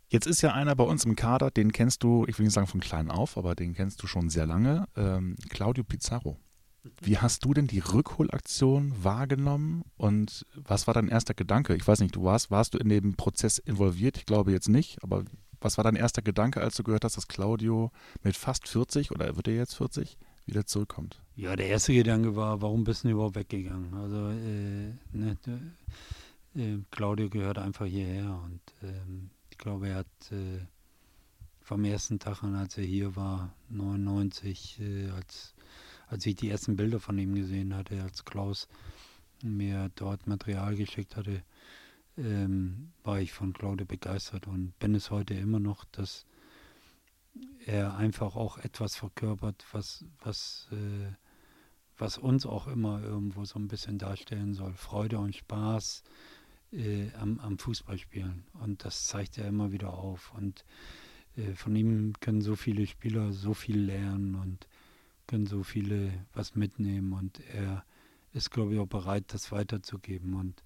Jetzt 0.07 0.27
ist 0.27 0.41
ja 0.41 0.53
einer 0.53 0.75
bei 0.75 0.83
uns 0.83 1.03
im 1.05 1.15
Kader, 1.15 1.51
den 1.51 1.71
kennst 1.71 2.03
du, 2.03 2.25
ich 2.27 2.37
will 2.37 2.45
nicht 2.45 2.53
sagen 2.53 2.67
von 2.67 2.79
klein 2.79 3.09
auf, 3.09 3.37
aber 3.37 3.55
den 3.55 3.73
kennst 3.73 4.01
du 4.03 4.07
schon 4.07 4.29
sehr 4.29 4.45
lange, 4.45 4.87
ähm, 4.95 5.35
Claudio 5.49 5.83
Pizarro. 5.83 6.37
Wie 7.01 7.17
hast 7.17 7.45
du 7.45 7.53
denn 7.53 7.67
die 7.67 7.79
Rückholaktion 7.79 8.93
wahrgenommen 9.03 9.83
und 9.97 10.45
was 10.55 10.87
war 10.87 10.93
dein 10.93 11.07
erster 11.07 11.33
Gedanke? 11.33 11.75
Ich 11.75 11.87
weiß 11.87 11.99
nicht, 11.99 12.15
du 12.15 12.23
warst, 12.23 12.51
warst 12.51 12.73
du 12.73 12.77
in 12.77 12.89
dem 12.89 13.15
Prozess 13.15 13.57
involviert? 13.57 14.17
Ich 14.17 14.25
glaube 14.25 14.51
jetzt 14.51 14.69
nicht, 14.69 15.03
aber 15.03 15.25
was 15.61 15.77
war 15.77 15.83
dein 15.83 15.95
erster 15.95 16.21
Gedanke, 16.21 16.61
als 16.61 16.75
du 16.75 16.83
gehört 16.83 17.03
hast, 17.03 17.17
dass 17.17 17.27
Claudio 17.27 17.91
mit 18.23 18.37
fast 18.37 18.67
40 18.67 19.11
oder 19.11 19.35
wird 19.35 19.47
er 19.47 19.55
jetzt 19.55 19.75
40 19.75 20.17
wieder 20.45 20.65
zurückkommt? 20.65 21.21
Ja, 21.35 21.55
der 21.55 21.67
erste 21.67 21.93
Gedanke 21.93 22.35
war, 22.35 22.61
warum 22.61 22.83
bist 22.83 23.03
du 23.03 23.09
überhaupt 23.09 23.35
weggegangen? 23.35 23.93
Also, 23.95 24.29
äh, 24.29 24.93
ne, 25.11 25.37
äh, 26.55 26.77
Claudio 26.91 27.29
gehört 27.29 27.57
einfach 27.57 27.85
hierher 27.85 28.39
und 28.45 28.61
ähm, 28.83 29.31
ich 29.49 29.57
glaube, 29.57 29.89
er 29.89 29.95
hat 29.95 30.31
äh, 30.31 30.59
vom 31.61 31.83
ersten 31.83 32.19
Tag 32.19 32.43
an, 32.43 32.53
als 32.53 32.77
er 32.77 32.83
hier 32.83 33.15
war, 33.15 33.55
99, 33.69 34.79
äh, 34.79 35.09
als 35.09 35.54
als 36.07 36.25
ich 36.25 36.35
die 36.35 36.49
ersten 36.49 36.75
Bilder 36.75 36.99
von 36.99 37.17
ihm 37.17 37.35
gesehen 37.35 37.75
hatte, 37.75 38.01
als 38.01 38.25
Klaus 38.25 38.67
mir 39.43 39.91
dort 39.95 40.27
Material 40.27 40.75
geschickt 40.75 41.15
hatte, 41.15 41.43
ähm, 42.17 42.91
war 43.03 43.19
ich 43.19 43.33
von 43.33 43.53
Claude 43.53 43.85
begeistert 43.85 44.47
und 44.47 44.77
bin 44.79 44.95
es 44.95 45.11
heute 45.11 45.33
immer 45.33 45.59
noch, 45.59 45.85
dass 45.85 46.25
er 47.65 47.97
einfach 47.97 48.35
auch 48.35 48.57
etwas 48.57 48.95
verkörpert, 48.95 49.65
was, 49.71 50.05
was, 50.23 50.69
äh, 50.71 51.11
was 51.97 52.17
uns 52.17 52.45
auch 52.45 52.67
immer 52.67 53.01
irgendwo 53.01 53.43
so 53.43 53.59
ein 53.59 53.67
bisschen 53.67 53.97
darstellen 53.97 54.53
soll. 54.53 54.73
Freude 54.73 55.19
und 55.19 55.35
Spaß 55.35 56.03
äh, 56.71 57.11
am, 57.15 57.39
am 57.39 57.57
Fußballspielen. 57.57 58.45
Und 58.53 58.85
das 58.85 59.07
zeigt 59.07 59.37
er 59.37 59.47
immer 59.47 59.71
wieder 59.71 59.93
auf. 59.93 60.33
Und 60.33 60.63
äh, 61.35 61.53
von 61.53 61.75
ihm 61.75 62.13
können 62.19 62.41
so 62.41 62.55
viele 62.55 62.87
Spieler 62.87 63.33
so 63.33 63.53
viel 63.53 63.79
lernen 63.79 64.35
und 64.35 64.67
können 65.27 65.45
so 65.45 65.63
viele 65.63 66.11
was 66.33 66.55
mitnehmen 66.55 67.13
und 67.13 67.39
er 67.53 67.83
ist, 68.33 68.51
glaube 68.51 68.73
ich, 68.73 68.79
auch 68.79 68.87
bereit, 68.87 69.25
das 69.27 69.51
weiterzugeben 69.51 70.33
und 70.33 70.61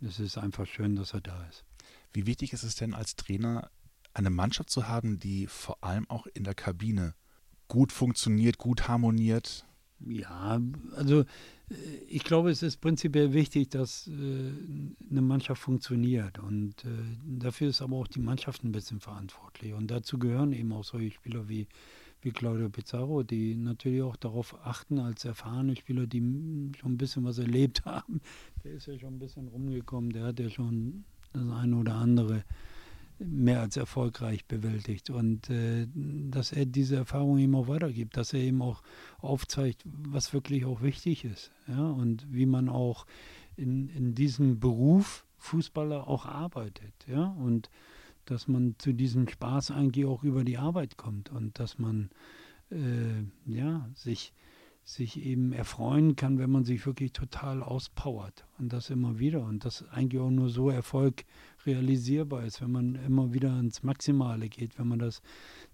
es 0.00 0.20
ist 0.20 0.38
einfach 0.38 0.66
schön, 0.66 0.96
dass 0.96 1.14
er 1.14 1.20
da 1.20 1.44
ist. 1.46 1.64
Wie 2.12 2.26
wichtig 2.26 2.52
ist 2.52 2.62
es 2.62 2.76
denn 2.76 2.94
als 2.94 3.16
Trainer, 3.16 3.70
eine 4.12 4.30
Mannschaft 4.30 4.70
zu 4.70 4.88
haben, 4.88 5.18
die 5.18 5.46
vor 5.46 5.82
allem 5.82 6.08
auch 6.08 6.26
in 6.26 6.44
der 6.44 6.54
Kabine 6.54 7.14
gut 7.68 7.92
funktioniert, 7.92 8.58
gut 8.58 8.88
harmoniert? 8.88 9.66
Ja, 10.06 10.60
also 10.96 11.20
äh, 11.20 11.74
ich 12.08 12.24
glaube, 12.24 12.50
es 12.50 12.62
ist 12.62 12.80
prinzipiell 12.80 13.32
wichtig, 13.32 13.70
dass 13.70 14.06
äh, 14.06 14.10
eine 15.10 15.22
Mannschaft 15.22 15.62
funktioniert. 15.62 16.38
Und 16.38 16.84
äh, 16.84 16.88
dafür 17.24 17.68
ist 17.68 17.82
aber 17.82 17.96
auch 17.96 18.08
die 18.08 18.20
Mannschaft 18.20 18.64
ein 18.64 18.72
bisschen 18.72 19.00
verantwortlich. 19.00 19.72
Und 19.72 19.90
dazu 19.90 20.18
gehören 20.18 20.52
eben 20.52 20.72
auch 20.72 20.84
solche 20.84 21.10
Spieler 21.12 21.48
wie, 21.48 21.66
wie 22.24 22.30
Claudio 22.30 22.68
Pizarro, 22.68 23.22
die 23.22 23.56
natürlich 23.56 24.02
auch 24.02 24.16
darauf 24.16 24.56
achten, 24.64 24.98
als 24.98 25.24
erfahrene 25.24 25.76
Spieler, 25.76 26.06
die 26.06 26.20
schon 26.76 26.92
ein 26.92 26.98
bisschen 26.98 27.24
was 27.24 27.38
erlebt 27.38 27.84
haben. 27.84 28.20
Der 28.64 28.72
ist 28.72 28.86
ja 28.86 28.98
schon 28.98 29.14
ein 29.14 29.18
bisschen 29.18 29.48
rumgekommen, 29.48 30.10
der 30.10 30.24
hat 30.24 30.40
ja 30.40 30.48
schon 30.48 31.04
das 31.32 31.48
eine 31.48 31.76
oder 31.76 31.94
andere 31.94 32.44
mehr 33.18 33.60
als 33.60 33.76
erfolgreich 33.76 34.44
bewältigt. 34.46 35.10
Und 35.10 35.50
äh, 35.50 35.86
dass 35.94 36.52
er 36.52 36.66
diese 36.66 36.96
Erfahrung 36.96 37.38
eben 37.38 37.54
auch 37.54 37.68
weitergibt, 37.68 38.16
dass 38.16 38.32
er 38.32 38.40
eben 38.40 38.62
auch 38.62 38.82
aufzeigt, 39.18 39.82
was 39.84 40.32
wirklich 40.32 40.64
auch 40.64 40.82
wichtig 40.82 41.24
ist. 41.24 41.52
Ja? 41.68 41.90
Und 41.90 42.26
wie 42.30 42.46
man 42.46 42.68
auch 42.68 43.06
in, 43.56 43.88
in 43.88 44.14
diesem 44.14 44.58
Beruf 44.58 45.24
Fußballer 45.38 46.08
auch 46.08 46.26
arbeitet. 46.26 46.92
Ja? 47.06 47.26
Und 47.38 47.70
dass 48.26 48.48
man 48.48 48.74
zu 48.78 48.92
diesem 48.92 49.28
Spaß 49.28 49.70
eigentlich 49.70 50.06
auch 50.06 50.22
über 50.22 50.44
die 50.44 50.58
Arbeit 50.58 50.96
kommt 50.96 51.30
und 51.30 51.58
dass 51.58 51.78
man 51.78 52.10
äh, 52.70 53.24
ja, 53.46 53.88
sich 53.94 54.32
sich 54.84 55.24
eben 55.24 55.52
erfreuen 55.52 56.14
kann, 56.14 56.38
wenn 56.38 56.50
man 56.50 56.64
sich 56.64 56.84
wirklich 56.84 57.12
total 57.12 57.62
auspowert. 57.62 58.44
Und 58.58 58.72
das 58.72 58.90
immer 58.90 59.18
wieder. 59.18 59.42
Und 59.42 59.64
das 59.64 59.88
eigentlich 59.88 60.20
auch 60.20 60.30
nur 60.30 60.50
so 60.50 60.68
Erfolg 60.68 61.24
realisierbar 61.64 62.44
ist, 62.44 62.60
wenn 62.60 62.70
man 62.70 62.94
immer 62.96 63.32
wieder 63.32 63.52
ans 63.52 63.82
Maximale 63.82 64.50
geht, 64.50 64.78
wenn 64.78 64.88
man 64.88 64.98
das, 64.98 65.22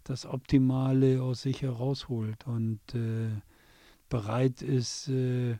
das 0.04 0.26
Optimale 0.26 1.22
aus 1.22 1.42
sich 1.42 1.62
herausholt 1.62 2.46
und 2.46 2.80
äh, 2.94 3.30
bereit 4.08 4.62
ist, 4.62 5.08
äh, 5.08 5.58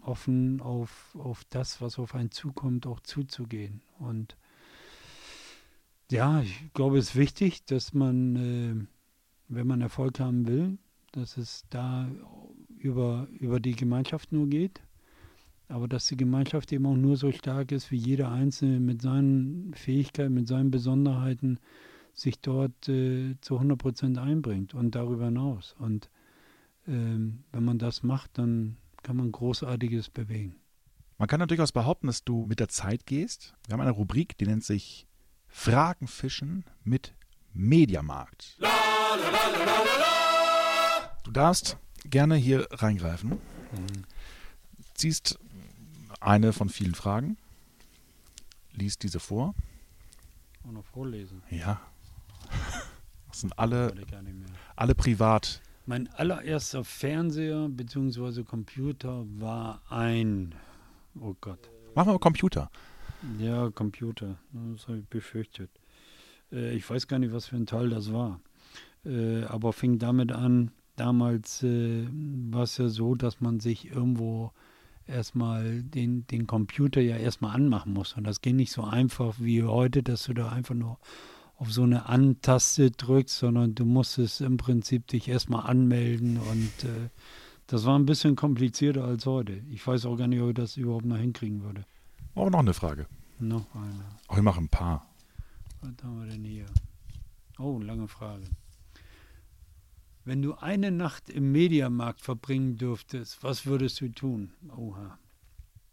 offen 0.00 0.62
auf, 0.62 1.14
auf 1.18 1.44
das, 1.50 1.82
was 1.82 1.98
auf 1.98 2.14
einen 2.14 2.30
zukommt, 2.30 2.86
auch 2.86 3.00
zuzugehen. 3.00 3.82
Und 3.98 4.36
ja, 6.10 6.40
ich 6.42 6.72
glaube, 6.74 6.98
es 6.98 7.10
ist 7.10 7.16
wichtig, 7.16 7.64
dass 7.66 7.94
man, 7.94 8.36
äh, 8.36 8.74
wenn 9.48 9.66
man 9.66 9.80
Erfolg 9.80 10.20
haben 10.20 10.46
will, 10.46 10.78
dass 11.12 11.36
es 11.36 11.64
da 11.70 12.10
über, 12.76 13.28
über 13.38 13.60
die 13.60 13.76
Gemeinschaft 13.76 14.32
nur 14.32 14.46
geht, 14.48 14.82
aber 15.68 15.88
dass 15.88 16.08
die 16.08 16.16
Gemeinschaft 16.16 16.72
eben 16.72 16.86
auch 16.86 16.96
nur 16.96 17.16
so 17.16 17.32
stark 17.32 17.72
ist, 17.72 17.90
wie 17.90 17.96
jeder 17.96 18.30
Einzelne 18.30 18.80
mit 18.80 19.00
seinen 19.00 19.72
Fähigkeiten, 19.74 20.34
mit 20.34 20.48
seinen 20.48 20.70
Besonderheiten 20.70 21.58
sich 22.12 22.40
dort 22.40 22.88
äh, 22.88 23.36
zu 23.40 23.56
100 23.56 23.78
Prozent 23.78 24.18
einbringt 24.18 24.74
und 24.74 24.94
darüber 24.94 25.26
hinaus. 25.26 25.74
Und 25.78 26.10
ähm, 26.86 27.44
wenn 27.52 27.64
man 27.64 27.78
das 27.78 28.02
macht, 28.02 28.38
dann 28.38 28.76
kann 29.02 29.16
man 29.16 29.32
Großartiges 29.32 30.10
bewegen. 30.10 30.56
Man 31.18 31.28
kann 31.28 31.40
natürlich 31.40 31.72
behaupten, 31.72 32.08
dass 32.08 32.24
du 32.24 32.46
mit 32.46 32.60
der 32.60 32.68
Zeit 32.68 33.06
gehst. 33.06 33.54
Wir 33.66 33.74
haben 33.74 33.80
eine 33.80 33.90
Rubrik, 33.90 34.36
die 34.38 34.46
nennt 34.46 34.64
sich 34.64 35.06
Fragenfischen 35.56 36.64
mit 36.82 37.14
Mediamarkt. 37.54 38.56
La, 38.58 38.68
la, 38.68 39.30
la, 39.30 41.10
Du 41.22 41.30
darfst 41.30 41.78
gerne 42.04 42.34
hier 42.34 42.66
reingreifen. 42.70 43.30
Mhm. 43.30 44.04
Ziehst 44.92 45.38
eine 46.20 46.52
von 46.52 46.68
vielen 46.68 46.94
Fragen, 46.94 47.38
liest 48.72 49.04
diese 49.04 49.20
vor. 49.20 49.54
Auch 50.66 50.72
noch 50.72 50.84
vorlesen. 50.84 51.42
Ja. 51.48 51.80
Das 53.28 53.40
sind 53.40 53.58
alle, 53.58 53.92
alle 54.76 54.94
privat. 54.94 55.60
Mein 55.86 56.06
allererster 56.14 56.84
Fernseher 56.84 57.68
bzw. 57.68 58.44
Computer 58.44 59.24
war 59.40 59.82
ein. 59.88 60.54
Oh 61.18 61.34
Gott. 61.40 61.58
Machen 61.96 62.08
wir 62.08 62.12
mal 62.12 62.20
Computer. 62.20 62.70
Ja, 63.38 63.70
Computer. 63.70 64.38
Das 64.52 64.88
habe 64.88 64.98
ich 64.98 65.06
befürchtet. 65.06 65.70
Äh, 66.52 66.74
ich 66.74 66.88
weiß 66.88 67.08
gar 67.08 67.18
nicht, 67.18 67.32
was 67.32 67.46
für 67.46 67.56
ein 67.56 67.66
Teil 67.66 67.90
das 67.90 68.12
war. 68.12 68.40
Äh, 69.04 69.44
aber 69.44 69.72
fing 69.72 69.98
damit 69.98 70.32
an, 70.32 70.70
damals 70.96 71.62
äh, 71.62 72.06
war 72.50 72.62
es 72.62 72.78
ja 72.78 72.88
so, 72.88 73.14
dass 73.14 73.40
man 73.40 73.60
sich 73.60 73.90
irgendwo 73.90 74.52
erstmal 75.06 75.82
den, 75.82 76.26
den 76.26 76.46
Computer 76.46 77.00
ja 77.00 77.16
erstmal 77.16 77.54
anmachen 77.54 77.92
muss. 77.92 78.14
Und 78.14 78.24
das 78.24 78.40
ging 78.40 78.56
nicht 78.56 78.72
so 78.72 78.84
einfach 78.84 79.34
wie 79.38 79.62
heute, 79.62 80.02
dass 80.02 80.24
du 80.24 80.34
da 80.34 80.50
einfach 80.50 80.74
nur 80.74 80.98
auf 81.56 81.72
so 81.72 81.82
eine 81.82 82.06
Antaste 82.06 82.90
drückst, 82.90 83.38
sondern 83.38 83.74
du 83.74 83.84
musstest 83.84 84.40
im 84.40 84.56
Prinzip 84.56 85.06
dich 85.06 85.28
erstmal 85.28 85.66
anmelden 85.66 86.38
und 86.38 86.84
äh, 86.84 87.10
das 87.66 87.86
war 87.86 87.98
ein 87.98 88.06
bisschen 88.06 88.36
komplizierter 88.36 89.04
als 89.04 89.24
heute. 89.24 89.62
Ich 89.70 89.86
weiß 89.86 90.04
auch 90.06 90.16
gar 90.16 90.26
nicht, 90.26 90.42
ob 90.42 90.48
ich 90.48 90.54
das 90.54 90.76
überhaupt 90.76 91.06
noch 91.06 91.16
hinkriegen 91.16 91.62
würde. 91.62 91.86
Auch 92.34 92.50
noch 92.50 92.60
eine 92.60 92.74
Frage. 92.74 93.06
Noch 93.38 93.66
eine. 93.74 94.04
Auch 94.28 94.36
ich 94.36 94.42
mache 94.42 94.60
ein 94.60 94.68
paar. 94.68 95.06
Was 95.80 95.92
haben 96.02 96.24
wir 96.24 96.30
denn 96.30 96.44
hier? 96.44 96.66
Oh, 97.58 97.78
lange 97.78 98.08
Frage. 98.08 98.44
Wenn 100.24 100.42
du 100.42 100.54
eine 100.54 100.90
Nacht 100.90 101.28
im 101.28 101.52
Mediamarkt 101.52 102.20
verbringen 102.20 102.76
dürftest, 102.76 103.42
was 103.42 103.66
würdest 103.66 104.00
du 104.00 104.08
tun? 104.08 104.52
Oha. 104.76 105.18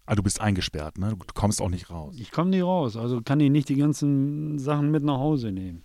Ah, 0.05 0.15
du 0.15 0.23
bist 0.23 0.41
eingesperrt, 0.41 0.97
ne? 0.97 1.09
Du 1.09 1.33
kommst 1.33 1.61
auch 1.61 1.69
nicht 1.69 1.89
raus. 1.89 2.15
Ich 2.17 2.31
komme 2.31 2.49
nicht 2.49 2.63
raus, 2.63 2.97
also 2.97 3.21
kann 3.21 3.39
ich 3.39 3.51
nicht 3.51 3.69
die 3.69 3.75
ganzen 3.75 4.57
Sachen 4.57 4.89
mit 4.89 5.03
nach 5.03 5.17
Hause 5.17 5.51
nehmen. 5.51 5.83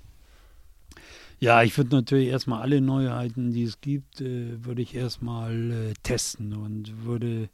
Ja, 1.38 1.62
ich 1.62 1.77
würde 1.77 1.95
natürlich 1.95 2.29
erstmal 2.29 2.62
alle 2.62 2.81
Neuheiten, 2.81 3.53
die 3.53 3.64
es 3.64 3.81
gibt, 3.81 4.23
äh, 4.23 4.64
würde 4.64 4.81
ich 4.81 4.95
erstmal 4.95 5.71
äh, 5.71 5.95
testen 6.03 6.55
und 6.55 7.05
würde 7.05 7.51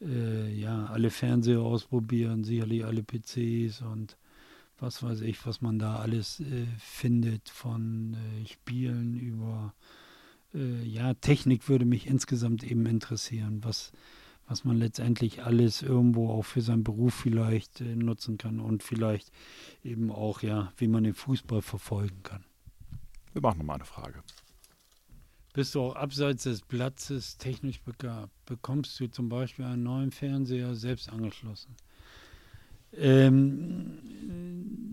äh, 0.00 0.52
ja 0.52 0.86
alle 0.86 1.10
Fernseher 1.10 1.60
ausprobieren, 1.60 2.44
sicherlich 2.44 2.84
alle 2.84 3.02
PCs 3.02 3.82
und 3.82 4.16
was 4.78 5.02
weiß 5.02 5.20
ich, 5.22 5.44
was 5.46 5.60
man 5.60 5.78
da 5.78 5.96
alles 5.96 6.40
äh, 6.40 6.66
findet 6.78 7.48
von 7.48 8.14
äh, 8.14 8.46
Spielen 8.46 9.18
über 9.18 9.74
äh, 10.54 10.82
ja, 10.82 11.14
Technik 11.14 11.68
würde 11.68 11.84
mich 11.84 12.06
insgesamt 12.06 12.62
eben 12.64 12.86
interessieren, 12.86 13.60
was, 13.62 13.92
was 14.46 14.64
man 14.64 14.76
letztendlich 14.78 15.42
alles 15.44 15.82
irgendwo 15.82 16.30
auch 16.30 16.44
für 16.44 16.60
seinen 16.60 16.84
Beruf 16.84 17.14
vielleicht 17.14 17.80
äh, 17.80 17.96
nutzen 17.96 18.38
kann 18.38 18.60
und 18.60 18.82
vielleicht 18.82 19.30
eben 19.84 20.10
auch, 20.10 20.42
ja, 20.42 20.72
wie 20.76 20.88
man 20.88 21.04
den 21.04 21.14
Fußball 21.14 21.62
verfolgen 21.62 22.22
kann. 22.22 22.44
Wir 23.32 23.42
machen 23.42 23.58
nochmal 23.58 23.76
eine 23.76 23.84
Frage. 23.84 24.22
Bist 25.52 25.74
du 25.74 25.80
auch 25.80 25.96
abseits 25.96 26.44
des 26.44 26.62
Platzes 26.62 27.36
technisch 27.36 27.80
begabt? 27.82 28.32
Bekommst 28.46 28.98
du 29.00 29.08
zum 29.08 29.28
Beispiel 29.28 29.64
einen 29.64 29.82
neuen 29.82 30.12
Fernseher 30.12 30.74
selbst 30.74 31.10
angeschlossen? 31.10 31.74
Ähm, 32.92 33.98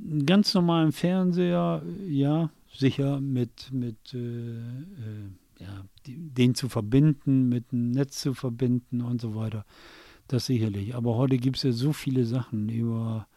einen 0.10 0.26
ganz 0.26 0.54
normalen 0.54 0.92
Fernseher, 0.92 1.84
ja, 2.08 2.50
sicher 2.74 3.20
mit, 3.20 3.72
mit 3.72 4.14
äh, 4.14 4.18
äh, 4.18 5.30
ja, 5.60 5.86
den 6.06 6.56
zu 6.56 6.70
verbinden, 6.70 7.50
mit 7.50 7.72
dem 7.72 7.92
Netz 7.92 8.22
zu 8.22 8.34
verbinden 8.34 9.02
und 9.02 9.22
so 9.22 9.36
weiter. 9.36 9.66
Das 10.28 10.48
sicherlich. 10.48 10.96
Aber 10.96 11.16
heute 11.16 11.38
gibt 11.38 11.58
es 11.58 11.64
ja 11.64 11.72
so 11.72 11.94
viele 11.94 12.26
Sachen 12.26 12.70
über, 12.70 13.28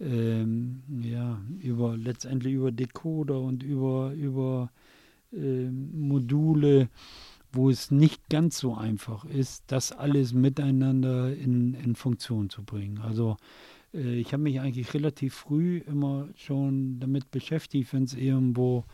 ähm, 0.00 0.82
ja, 1.02 1.40
über 1.60 1.96
letztendlich 1.96 2.54
über 2.54 2.72
Decoder 2.72 3.40
und 3.40 3.62
über, 3.62 4.12
über 4.12 4.70
äh, 5.32 5.68
Module, 5.70 6.88
wo 7.52 7.68
es 7.68 7.90
nicht 7.90 8.30
ganz 8.30 8.58
so 8.58 8.74
einfach 8.74 9.24
ist, 9.24 9.64
das 9.66 9.92
alles 9.92 10.32
miteinander 10.32 11.36
in, 11.36 11.74
in 11.74 11.94
Funktion 11.94 12.48
zu 12.48 12.62
bringen. 12.62 12.98
Also 12.98 13.36
äh, 13.94 14.14
ich 14.14 14.32
habe 14.32 14.42
mich 14.42 14.60
eigentlich 14.60 14.94
relativ 14.94 15.34
früh 15.34 15.78
immer 15.78 16.28
schon 16.36 16.98
damit 17.00 17.30
beschäftigt, 17.30 17.92
wenn 17.92 18.04
es 18.04 18.14
irgendwo 18.14 18.84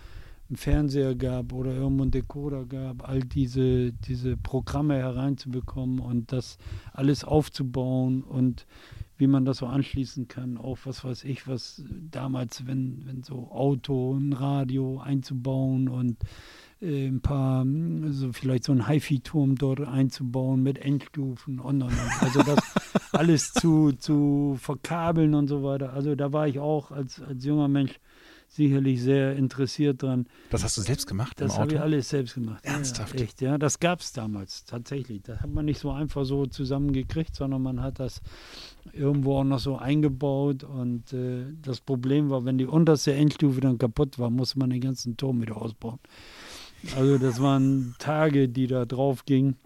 einen 0.49 0.57
Fernseher 0.57 1.15
gab 1.15 1.53
oder 1.53 1.75
irgendwo 1.75 2.03
einen 2.03 2.11
Decoder 2.11 2.65
gab, 2.65 3.07
all 3.09 3.21
diese, 3.21 3.93
diese 3.93 4.37
Programme 4.37 4.97
hereinzubekommen 4.97 6.01
und 6.01 6.33
das 6.33 6.59
alles 6.93 7.25
aufzubauen 7.25 8.23
und 8.23 8.67
wie 9.19 9.27
man 9.27 9.45
das 9.45 9.59
so 9.59 9.67
anschließen 9.67 10.29
kann, 10.29 10.57
auch 10.57 10.79
was 10.85 11.05
weiß 11.05 11.25
ich, 11.25 11.47
was 11.47 11.85
damals, 12.11 12.67
wenn, 12.67 13.05
wenn 13.05 13.23
so 13.23 13.51
Auto, 13.51 14.15
ein 14.17 14.33
Radio 14.33 15.01
einzubauen 15.01 15.89
und 15.89 16.17
äh, 16.81 17.09
ein 17.09 17.21
paar, 17.21 17.67
also 18.05 18.33
vielleicht 18.33 18.65
so 18.65 18.73
ein 18.73 18.89
HiFi-Turm 18.89 19.57
dort 19.57 19.81
einzubauen 19.81 20.63
mit 20.63 20.79
Endstufen 20.79 21.59
und, 21.59 21.83
und, 21.83 21.91
und. 21.91 22.23
Also 22.23 22.43
das 22.43 22.59
alles 23.13 23.53
zu, 23.53 23.93
zu 23.93 24.57
verkabeln 24.61 25.35
und 25.35 25.49
so 25.49 25.65
weiter. 25.65 25.93
Also 25.93 26.15
da 26.15 26.33
war 26.33 26.47
ich 26.47 26.61
auch 26.61 26.93
als, 26.93 27.21
als 27.21 27.45
junger 27.45 27.69
Mensch 27.69 27.99
sicherlich 28.49 29.03
sehr 29.03 29.37
interessiert 29.37 30.03
dran. 30.03 30.27
Das 30.51 30.65
hast 30.65 30.77
du 30.77 30.81
selbst 30.81 31.07
gemacht 31.07 31.41
Das 31.41 31.59
habe 31.59 31.75
ich 31.75 31.81
alles 31.81 32.09
selbst 32.09 32.35
gemacht. 32.35 32.65
Ernsthaft? 32.65 33.15
Ja, 33.15 33.25
echt, 33.25 33.41
ja. 33.41 33.59
Das 33.59 33.79
gab 33.79 34.01
es 34.01 34.13
damals 34.13 34.65
tatsächlich. 34.65 35.23
Das 35.23 35.41
hat 35.41 35.51
man 35.51 35.65
nicht 35.65 35.79
so 35.79 35.91
einfach 35.91 36.25
so 36.25 36.47
zusammengekriegt, 36.47 37.37
sondern 37.37 37.63
man 37.63 37.83
hat 37.83 38.01
das 38.01 38.21
irgendwo 38.93 39.37
auch 39.39 39.45
noch 39.45 39.59
so 39.59 39.77
eingebaut. 39.77 40.65
Und 40.65 41.13
äh, 41.13 41.45
das 41.63 41.81
Problem 41.81 42.31
war, 42.31 42.45
wenn 42.45 42.59
die 42.59 42.67
unterste 42.67 43.15
Endstufe 43.15 43.61
dann 43.61 43.79
kaputt 43.79 44.19
war, 44.19 44.31
musste 44.31 44.59
man 44.59 44.71
den 44.71 44.81
ganzen 44.81 45.17
Turm 45.17 45.41
wieder 45.41 45.57
ausbauen. 45.57 45.99
Also 46.97 47.19
das 47.19 47.41
waren 47.41 47.95
Tage, 47.99 48.49
die 48.49 48.67
da 48.67 48.85
drauf 48.85 49.25
gingen. 49.25 49.57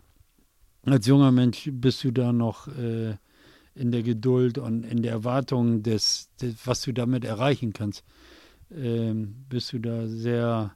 als 0.86 1.06
junger 1.06 1.30
Mensch 1.30 1.70
bist 1.72 2.02
du 2.04 2.10
da 2.10 2.32
noch 2.32 2.68
äh, 2.68 3.16
in 3.74 3.90
der 3.90 4.02
Geduld 4.02 4.58
und 4.58 4.84
in 4.84 5.02
der 5.02 5.12
Erwartung 5.12 5.82
des, 5.82 6.30
des 6.40 6.54
was 6.64 6.82
du 6.82 6.92
damit 6.92 7.24
erreichen 7.24 7.72
kannst, 7.72 8.04
ähm, 8.76 9.44
bist 9.48 9.72
du 9.72 9.78
da 9.78 10.06
sehr, 10.06 10.74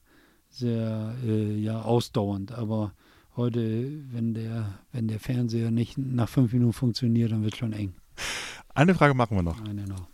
sehr 0.51 1.15
äh, 1.25 1.57
ja, 1.59 1.83
ausdauernd. 1.83 2.53
Aber 2.53 2.93
heute, 3.37 3.91
wenn 4.13 4.35
der, 4.35 4.79
wenn 4.93 5.09
der 5.09 5.21
Fernseher 5.21 5.71
nicht 5.71 5.99
nach 5.99 6.29
fünf 6.29 6.53
Minuten 6.53 6.73
funktioniert, 6.73 7.33
dann 7.33 7.43
wird 7.43 7.55
es 7.55 7.59
schon 7.59 7.73
eng. 7.73 7.95
Eine 8.75 8.95
Frage 8.95 9.15
machen 9.15 9.37
wir 9.37 9.43
noch. 9.43 9.61
Eine 9.65 9.87
noch. 9.87 10.09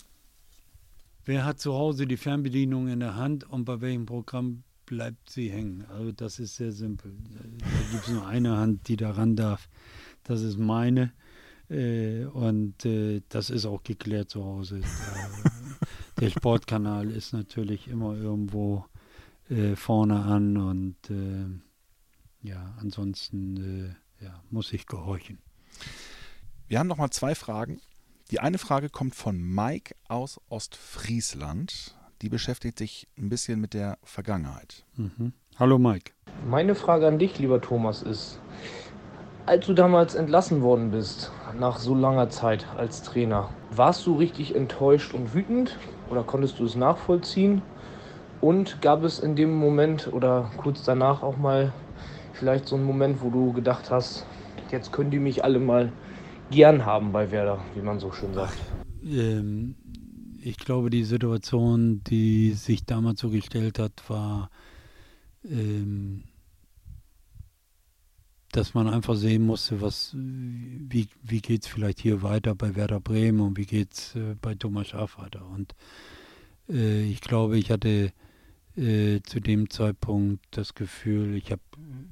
Wer 1.24 1.44
hat 1.44 1.60
zu 1.60 1.74
Hause 1.74 2.06
die 2.06 2.16
Fernbedienung 2.16 2.88
in 2.88 3.00
der 3.00 3.16
Hand 3.16 3.48
und 3.48 3.64
bei 3.64 3.80
welchem 3.80 4.06
Programm 4.06 4.64
bleibt 4.86 5.30
sie 5.30 5.50
hängen? 5.50 5.84
Also 5.88 6.10
das 6.12 6.38
ist 6.40 6.56
sehr 6.56 6.72
simpel. 6.72 7.12
Da 7.58 7.66
gibt 7.92 8.04
es 8.04 8.12
nur 8.12 8.26
eine 8.26 8.56
Hand, 8.56 8.88
die 8.88 8.96
daran 8.96 9.36
darf. 9.36 9.68
Das 10.24 10.42
ist 10.42 10.58
meine. 10.58 11.12
Äh, 11.68 12.24
und 12.24 12.84
äh, 12.84 13.22
das 13.28 13.50
ist 13.50 13.66
auch 13.66 13.82
geklärt 13.82 14.30
zu 14.30 14.44
Hause. 14.44 14.80
der 16.20 16.30
Sportkanal 16.30 17.10
ist 17.10 17.32
natürlich 17.32 17.88
immer 17.88 18.14
irgendwo 18.14 18.84
äh, 19.48 19.76
vorne 19.76 20.20
an 20.22 20.56
und 20.56 20.96
äh, 21.10 22.48
ja, 22.48 22.74
ansonsten 22.80 23.96
äh, 24.20 24.24
ja, 24.24 24.42
muss 24.50 24.72
ich 24.72 24.86
gehorchen. 24.86 25.38
Wir 26.68 26.78
haben 26.78 26.86
noch 26.86 26.96
mal 26.96 27.10
zwei 27.10 27.34
Fragen. 27.34 27.80
Die 28.30 28.40
eine 28.40 28.58
Frage 28.58 28.88
kommt 28.88 29.14
von 29.14 29.40
Mike 29.42 29.94
aus 30.08 30.40
Ostfriesland. 30.48 31.96
Die 32.22 32.28
beschäftigt 32.28 32.78
sich 32.78 33.08
ein 33.18 33.28
bisschen 33.28 33.60
mit 33.60 33.74
der 33.74 33.98
Vergangenheit. 34.04 34.86
Mhm. 34.96 35.32
Hallo 35.58 35.78
Mike. 35.78 36.12
Meine 36.48 36.74
Frage 36.74 37.06
an 37.08 37.18
dich, 37.18 37.38
lieber 37.38 37.60
Thomas, 37.60 38.02
ist, 38.02 38.40
als 39.44 39.66
du 39.66 39.74
damals 39.74 40.14
entlassen 40.14 40.62
worden 40.62 40.92
bist, 40.92 41.30
nach 41.58 41.78
so 41.78 41.94
langer 41.94 42.30
Zeit 42.30 42.66
als 42.76 43.02
Trainer, 43.02 43.50
warst 43.70 44.06
du 44.06 44.14
richtig 44.14 44.54
enttäuscht 44.54 45.12
und 45.12 45.34
wütend 45.34 45.76
oder 46.12 46.22
konntest 46.22 46.60
du 46.60 46.64
es 46.64 46.76
nachvollziehen? 46.76 47.62
Und 48.40 48.82
gab 48.82 49.02
es 49.02 49.18
in 49.18 49.34
dem 49.34 49.54
Moment 49.54 50.12
oder 50.12 50.50
kurz 50.56 50.84
danach 50.84 51.22
auch 51.22 51.36
mal 51.36 51.72
vielleicht 52.34 52.68
so 52.68 52.76
einen 52.76 52.84
Moment, 52.84 53.22
wo 53.22 53.30
du 53.30 53.52
gedacht 53.52 53.90
hast, 53.90 54.26
jetzt 54.70 54.92
können 54.92 55.10
die 55.10 55.18
mich 55.18 55.44
alle 55.44 55.58
mal 55.58 55.92
gern 56.50 56.84
haben 56.84 57.12
bei 57.12 57.30
Werder, 57.30 57.60
wie 57.74 57.80
man 57.80 57.98
so 57.98 58.12
schön 58.12 58.34
sagt? 58.34 58.58
Ähm, 59.04 59.74
ich 60.42 60.58
glaube, 60.58 60.90
die 60.90 61.04
Situation, 61.04 62.02
die 62.04 62.52
sich 62.52 62.84
damals 62.84 63.20
so 63.20 63.30
gestellt 63.30 63.78
hat, 63.78 63.92
war, 64.08 64.50
ähm, 65.48 66.24
dass 68.52 68.74
man 68.74 68.88
einfach 68.88 69.16
sehen 69.16 69.44
musste, 69.44 69.80
was, 69.80 70.14
wie, 70.14 71.08
wie 71.22 71.40
geht 71.40 71.62
es 71.62 71.68
vielleicht 71.68 72.00
hier 72.00 72.22
weiter 72.22 72.54
bei 72.54 72.76
Werder 72.76 73.00
Bremen 73.00 73.40
und 73.40 73.56
wie 73.58 73.66
geht 73.66 73.94
es 73.94 74.14
äh, 74.14 74.36
bei 74.40 74.54
Thomas 74.54 74.88
Schaaf. 74.88 75.18
Und 75.52 75.74
äh, 76.68 77.02
ich 77.02 77.20
glaube, 77.20 77.58
ich 77.58 77.70
hatte 77.70 78.12
äh, 78.76 79.20
zu 79.22 79.40
dem 79.40 79.68
Zeitpunkt 79.70 80.44
das 80.52 80.74
Gefühl, 80.74 81.34
ich 81.34 81.50
habe 81.50 81.62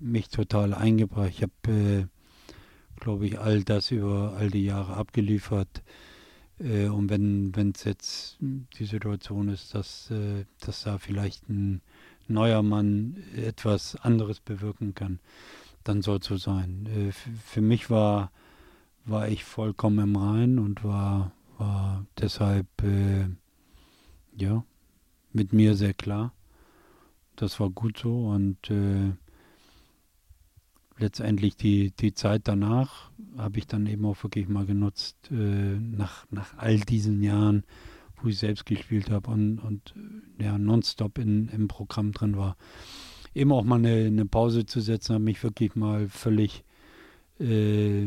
mich 0.00 0.28
total 0.28 0.74
eingebracht. 0.74 1.30
Ich 1.30 1.42
habe 1.42 1.52
äh, 1.68 2.06
glaube 3.00 3.26
ich, 3.26 3.38
all 3.38 3.64
das 3.64 3.90
über 3.90 4.34
all 4.38 4.50
die 4.50 4.64
Jahre 4.64 4.96
abgeliefert. 4.96 5.82
Äh, 6.58 6.86
und 6.86 7.10
wenn 7.10 7.72
es 7.74 7.84
jetzt 7.84 8.38
die 8.40 8.84
Situation 8.84 9.48
ist, 9.48 9.74
dass, 9.74 10.10
äh, 10.10 10.44
dass 10.60 10.84
da 10.84 10.98
vielleicht 10.98 11.48
ein 11.48 11.80
neuer 12.28 12.62
Mann 12.62 13.16
etwas 13.34 13.96
anderes 13.96 14.38
bewirken 14.40 14.94
kann, 14.94 15.18
dann 15.84 16.02
soll 16.02 16.18
es 16.18 16.26
so 16.26 16.36
sein. 16.36 16.86
Äh, 16.86 17.12
für 17.12 17.60
mich 17.60 17.90
war, 17.90 18.30
war 19.04 19.28
ich 19.28 19.44
vollkommen 19.44 19.98
im 19.98 20.16
Rein 20.16 20.58
und 20.58 20.84
war, 20.84 21.32
war 21.58 22.04
deshalb 22.18 22.66
äh, 22.82 23.28
ja, 24.36 24.64
mit 25.32 25.52
mir 25.52 25.74
sehr 25.76 25.94
klar. 25.94 26.32
Das 27.36 27.60
war 27.60 27.70
gut 27.70 27.98
so 27.98 28.28
und 28.28 28.70
äh, 28.70 29.12
letztendlich 30.98 31.56
die, 31.56 31.92
die 31.92 32.14
Zeit 32.14 32.42
danach 32.44 33.10
habe 33.36 33.58
ich 33.58 33.66
dann 33.66 33.86
eben 33.86 34.04
auch 34.04 34.22
wirklich 34.22 34.48
mal 34.48 34.66
genutzt, 34.66 35.16
äh, 35.30 35.34
nach, 35.34 36.26
nach 36.30 36.56
all 36.58 36.78
diesen 36.80 37.22
Jahren, 37.22 37.64
wo 38.20 38.28
ich 38.28 38.38
selbst 38.38 38.66
gespielt 38.66 39.10
habe 39.10 39.30
und, 39.30 39.58
und 39.60 39.94
ja, 40.38 40.58
nonstop 40.58 41.18
in, 41.18 41.48
im 41.48 41.68
Programm 41.68 42.12
drin 42.12 42.36
war, 42.36 42.56
eben 43.34 43.52
auch 43.52 43.64
mal 43.64 43.76
eine, 43.76 44.06
eine 44.06 44.26
Pause 44.26 44.66
zu 44.66 44.80
setzen, 44.80 45.14
habe 45.14 45.24
mich 45.24 45.42
wirklich 45.42 45.74
mal 45.76 46.08
völlig, 46.08 46.64
äh, 47.38 48.04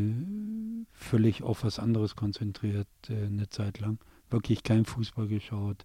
völlig 0.92 1.42
auf 1.42 1.64
was 1.64 1.78
anderes 1.78 2.16
konzentriert, 2.16 2.88
äh, 3.08 3.26
eine 3.26 3.48
Zeit 3.48 3.80
lang. 3.80 3.98
Wirklich 4.30 4.62
kein 4.62 4.84
Fußball 4.84 5.28
geschaut, 5.28 5.84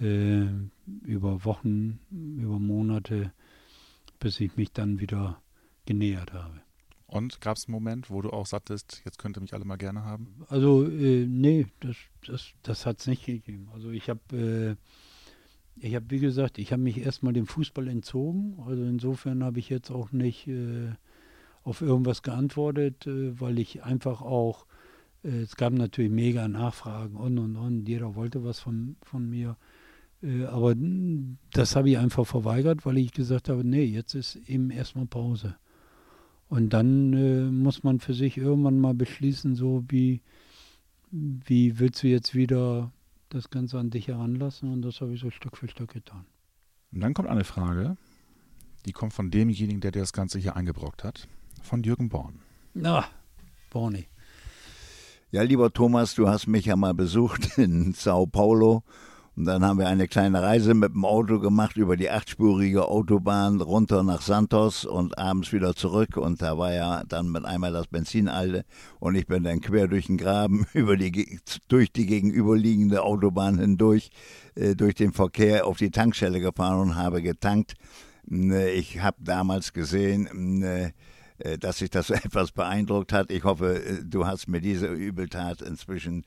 äh, 0.00 0.46
über 1.02 1.44
Wochen, 1.44 1.98
über 2.10 2.58
Monate, 2.58 3.32
bis 4.20 4.40
ich 4.40 4.56
mich 4.56 4.72
dann 4.72 5.00
wieder 5.00 5.40
genähert 5.86 6.32
habe. 6.32 6.60
Und 7.08 7.40
gab 7.40 7.56
es 7.56 7.66
einen 7.66 7.72
Moment, 7.72 8.10
wo 8.10 8.20
du 8.20 8.30
auch 8.30 8.44
sattest, 8.44 9.00
jetzt 9.06 9.18
könnte 9.18 9.40
mich 9.40 9.54
alle 9.54 9.64
mal 9.64 9.76
gerne 9.76 10.04
haben? 10.04 10.44
Also, 10.48 10.86
äh, 10.86 11.26
nee, 11.26 11.66
das, 11.80 11.96
das, 12.26 12.52
das 12.62 12.84
hat 12.84 13.00
es 13.00 13.06
nicht 13.06 13.24
gegeben. 13.24 13.70
Also 13.72 13.90
ich 13.90 14.10
habe, 14.10 14.36
äh, 14.36 14.76
ich 15.80 15.94
habe, 15.94 16.06
wie 16.10 16.18
gesagt, 16.18 16.58
ich 16.58 16.72
habe 16.72 16.82
mich 16.82 16.98
erstmal 16.98 17.32
dem 17.32 17.46
Fußball 17.46 17.88
entzogen. 17.88 18.56
Also 18.66 18.82
insofern 18.84 19.44
habe 19.44 19.58
ich 19.58 19.68
jetzt 19.68 19.90
auch 19.90 20.12
nicht 20.12 20.46
äh, 20.48 20.92
auf 21.64 21.80
irgendwas 21.80 22.22
geantwortet, 22.22 23.06
äh, 23.06 23.40
weil 23.40 23.58
ich 23.58 23.82
einfach 23.84 24.22
auch, 24.22 24.66
äh, 25.24 25.42
es 25.42 25.56
gab 25.56 25.72
natürlich 25.72 26.10
mega 26.10 26.48
Nachfragen 26.48 27.16
und 27.16 27.38
und 27.38 27.56
und, 27.56 27.88
jeder 27.88 28.14
wollte 28.14 28.44
was 28.44 28.60
von, 28.60 28.96
von 29.02 29.28
mir. 29.28 29.56
Äh, 30.22 30.44
aber 30.44 30.74
das 31.52 31.76
habe 31.76 31.90
ich 31.90 31.98
einfach 31.98 32.26
verweigert, 32.26 32.84
weil 32.84 32.98
ich 32.98 33.12
gesagt 33.12 33.48
habe, 33.48 33.64
nee, 33.64 33.84
jetzt 33.84 34.14
ist 34.14 34.36
eben 34.48 34.70
erstmal 34.70 35.06
Pause. 35.06 35.56
Und 36.48 36.72
dann 36.72 37.12
äh, 37.12 37.50
muss 37.50 37.82
man 37.84 38.00
für 38.00 38.14
sich 38.14 38.38
irgendwann 38.38 38.80
mal 38.80 38.94
beschließen, 38.94 39.54
so 39.54 39.84
wie, 39.88 40.22
wie 41.10 41.78
willst 41.78 42.02
du 42.02 42.08
jetzt 42.08 42.34
wieder 42.34 42.90
das 43.28 43.50
Ganze 43.50 43.78
an 43.78 43.90
dich 43.90 44.08
heranlassen? 44.08 44.72
Und 44.72 44.82
das 44.82 45.00
habe 45.00 45.14
ich 45.14 45.20
so 45.20 45.30
Stück 45.30 45.56
für 45.56 45.68
Stück 45.68 45.92
getan. 45.92 46.26
Und 46.92 47.00
dann 47.00 47.14
kommt 47.14 47.28
eine 47.28 47.44
Frage, 47.44 47.96
die 48.86 48.92
kommt 48.92 49.12
von 49.12 49.30
demjenigen, 49.30 49.80
der 49.80 49.90
dir 49.90 50.00
das 50.00 50.12
Ganze 50.12 50.38
hier 50.38 50.56
eingebrockt 50.56 51.04
hat, 51.04 51.28
von 51.62 51.82
Jürgen 51.82 52.08
Born. 52.08 52.40
Na, 52.74 53.04
Borny. 53.70 54.06
Ja, 55.30 55.42
lieber 55.42 55.72
Thomas, 55.72 56.14
du 56.14 56.28
hast 56.28 56.46
mich 56.46 56.66
ja 56.66 56.76
mal 56.76 56.94
besucht 56.94 57.58
in 57.58 57.92
Sao 57.92 58.26
Paulo 58.26 58.82
und 59.38 59.44
dann 59.44 59.64
haben 59.64 59.78
wir 59.78 59.86
eine 59.86 60.08
kleine 60.08 60.42
Reise 60.42 60.74
mit 60.74 60.94
dem 60.94 61.04
Auto 61.04 61.38
gemacht 61.38 61.76
über 61.76 61.96
die 61.96 62.10
achtspurige 62.10 62.88
Autobahn 62.88 63.60
runter 63.60 64.02
nach 64.02 64.20
Santos 64.20 64.84
und 64.84 65.16
abends 65.16 65.52
wieder 65.52 65.76
zurück. 65.76 66.16
Und 66.16 66.42
da 66.42 66.58
war 66.58 66.72
ja 66.74 67.04
dann 67.06 67.30
mit 67.30 67.44
einmal 67.44 67.72
das 67.72 67.86
Benzin 67.86 68.26
alle. 68.26 68.64
Und 68.98 69.14
ich 69.14 69.28
bin 69.28 69.44
dann 69.44 69.60
quer 69.60 69.86
durch 69.86 70.06
den 70.06 70.16
Graben, 70.16 70.66
über 70.72 70.96
die, 70.96 71.38
durch 71.68 71.92
die 71.92 72.06
gegenüberliegende 72.06 73.04
Autobahn 73.04 73.60
hindurch, 73.60 74.10
äh, 74.56 74.74
durch 74.74 74.96
den 74.96 75.12
Verkehr 75.12 75.68
auf 75.68 75.78
die 75.78 75.92
Tankstelle 75.92 76.40
gefahren 76.40 76.80
und 76.80 76.96
habe 76.96 77.22
getankt. 77.22 77.74
Äh, 78.28 78.72
ich 78.72 79.00
habe 79.02 79.18
damals 79.20 79.72
gesehen, 79.72 80.64
äh, 80.64 80.90
äh, 81.38 81.58
dass 81.58 81.78
sich 81.78 81.90
das 81.90 82.10
etwas 82.10 82.50
beeindruckt 82.50 83.12
hat. 83.12 83.30
Ich 83.30 83.44
hoffe, 83.44 84.00
du 84.04 84.26
hast 84.26 84.48
mir 84.48 84.60
diese 84.60 84.88
Übeltat 84.88 85.62
inzwischen 85.62 86.24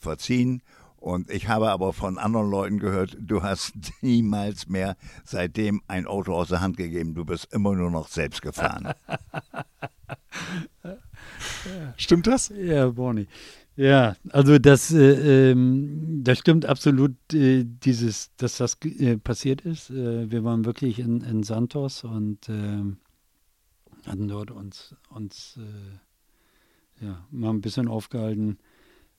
verziehen. 0.00 0.62
Und 1.06 1.30
ich 1.30 1.46
habe 1.46 1.70
aber 1.70 1.92
von 1.92 2.18
anderen 2.18 2.50
Leuten 2.50 2.80
gehört, 2.80 3.16
du 3.20 3.44
hast 3.44 3.74
niemals 4.02 4.68
mehr 4.68 4.96
seitdem 5.24 5.80
ein 5.86 6.04
Auto 6.04 6.34
aus 6.34 6.48
der 6.48 6.60
Hand 6.60 6.76
gegeben. 6.76 7.14
Du 7.14 7.24
bist 7.24 7.46
immer 7.52 7.76
nur 7.76 7.92
noch 7.92 8.08
selbst 8.08 8.42
gefahren. 8.42 8.92
Stimmt 11.96 12.26
das? 12.26 12.48
Ja, 12.48 12.88
Bonnie. 12.88 13.28
Ja, 13.76 14.16
also 14.30 14.58
das, 14.58 14.92
äh, 14.92 15.52
ähm, 15.52 16.24
das 16.24 16.38
stimmt 16.38 16.66
absolut, 16.66 17.14
äh, 17.32 17.62
dieses, 17.64 18.34
dass 18.36 18.56
das 18.56 18.76
äh, 18.82 19.16
passiert 19.16 19.60
ist. 19.60 19.90
Äh, 19.90 20.28
wir 20.28 20.42
waren 20.42 20.64
wirklich 20.64 20.98
in, 20.98 21.20
in 21.20 21.44
Santos 21.44 22.02
und 22.02 22.48
ähm, 22.48 22.96
hatten 24.06 24.26
dort 24.26 24.50
uns, 24.50 24.96
uns 25.10 25.56
äh, 27.00 27.04
ja, 27.04 27.24
mal 27.30 27.50
ein 27.50 27.60
bisschen 27.60 27.86
aufgehalten 27.86 28.58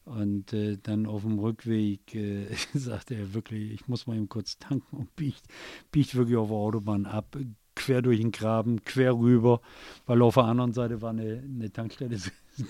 und 0.07 0.53
äh, 0.53 0.77
dann 0.81 1.05
auf 1.05 1.23
dem 1.23 1.39
Rückweg 1.39 2.15
äh, 2.15 2.47
sagte 2.73 3.15
er 3.15 3.33
wirklich, 3.33 3.71
ich 3.71 3.87
muss 3.87 4.07
mal 4.07 4.15
eben 4.15 4.29
kurz 4.29 4.57
tanken 4.57 4.97
und 4.97 5.15
biegt, 5.15 5.43
biegt 5.91 6.15
wirklich 6.15 6.37
auf 6.37 6.47
der 6.47 6.57
Autobahn 6.57 7.05
ab, 7.05 7.37
quer 7.75 8.01
durch 8.01 8.19
den 8.19 8.31
Graben, 8.31 8.83
quer 8.83 9.17
rüber, 9.17 9.61
weil 10.05 10.21
auf 10.21 10.35
der 10.35 10.45
anderen 10.45 10.73
Seite 10.73 11.01
war 11.01 11.11
eine, 11.11 11.43
eine 11.43 11.71
Tankstelle. 11.71 12.17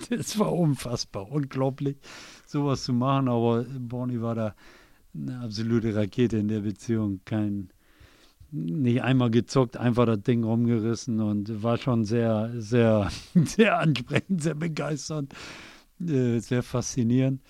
Das 0.09 0.37
war 0.37 0.51
unfassbar, 0.51 1.31
unglaublich, 1.31 1.95
sowas 2.45 2.83
zu 2.83 2.91
machen. 2.91 3.29
Aber 3.29 3.63
Bonnie 3.63 4.19
war 4.19 4.35
da 4.35 4.55
eine 5.15 5.39
absolute 5.39 5.95
Rakete 5.95 6.35
in 6.35 6.49
der 6.49 6.59
Beziehung. 6.59 7.21
Kein, 7.23 7.69
nicht 8.51 9.01
einmal 9.01 9.31
gezuckt, 9.31 9.77
einfach 9.77 10.05
das 10.05 10.23
Ding 10.23 10.43
rumgerissen 10.43 11.21
und 11.21 11.63
war 11.63 11.77
schon 11.77 12.03
sehr, 12.03 12.51
sehr, 12.57 13.09
sehr 13.45 13.79
ansprechend, 13.79 14.43
sehr 14.43 14.55
begeisternd, 14.55 15.33
äh, 16.01 16.39
sehr 16.39 16.63
faszinierend. 16.63 17.41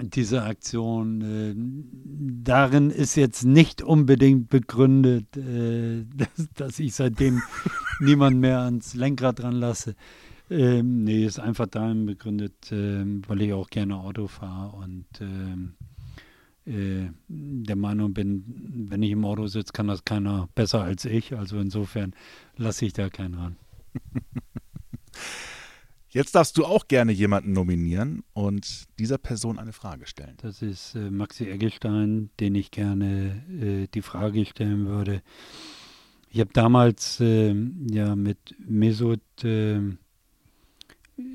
Diese 0.00 0.42
Aktion, 0.42 1.22
äh, 1.22 1.54
darin 2.44 2.90
ist 2.90 3.16
jetzt 3.16 3.44
nicht 3.44 3.82
unbedingt 3.82 4.48
begründet, 4.48 5.36
äh, 5.36 6.04
dass, 6.16 6.48
dass, 6.54 6.78
ich 6.78 6.94
seitdem 6.94 7.42
niemand 8.00 8.38
mehr 8.38 8.60
ans 8.60 8.94
Lenkrad 8.94 9.40
dran 9.40 9.54
lasse. 9.54 9.94
Ähm, 10.50 11.04
nee, 11.04 11.24
ist 11.24 11.40
einfach 11.40 11.66
darin 11.66 12.06
begründet, 12.06 12.72
äh, 12.72 13.04
weil 13.26 13.42
ich 13.42 13.52
auch 13.52 13.68
gerne 13.68 13.96
Auto 13.96 14.28
fahre 14.28 14.76
und 14.76 15.06
ähm, 15.20 15.74
äh, 16.68 17.10
der 17.28 17.76
Meinung 17.76 18.12
bin, 18.12 18.44
wenn 18.90 19.02
ich 19.02 19.10
im 19.12 19.24
Auto 19.24 19.46
sitze, 19.46 19.72
kann 19.72 19.88
das 19.88 20.04
keiner 20.04 20.48
besser 20.54 20.82
als 20.82 21.04
ich. 21.06 21.34
Also 21.34 21.58
insofern 21.58 22.14
lasse 22.56 22.84
ich 22.84 22.92
da 22.92 23.08
keinen 23.08 23.34
ran. 23.34 23.56
Jetzt 26.10 26.34
darfst 26.34 26.56
du 26.56 26.64
auch 26.64 26.88
gerne 26.88 27.12
jemanden 27.12 27.52
nominieren 27.52 28.24
und 28.32 28.84
dieser 28.98 29.18
Person 29.18 29.58
eine 29.58 29.72
Frage 29.72 30.06
stellen. 30.06 30.36
Das 30.38 30.62
ist 30.62 30.94
äh, 30.94 31.10
Maxi 31.10 31.48
Eggestein, 31.50 32.30
den 32.40 32.54
ich 32.54 32.70
gerne 32.70 33.42
äh, 33.60 33.88
die 33.92 34.02
Frage 34.02 34.46
stellen 34.46 34.86
würde. 34.86 35.22
Ich 36.30 36.40
habe 36.40 36.50
damals 36.52 37.20
äh, 37.20 37.54
ja 37.90 38.16
mit 38.16 38.38
Mesut 38.58 39.20
äh, 39.44 39.80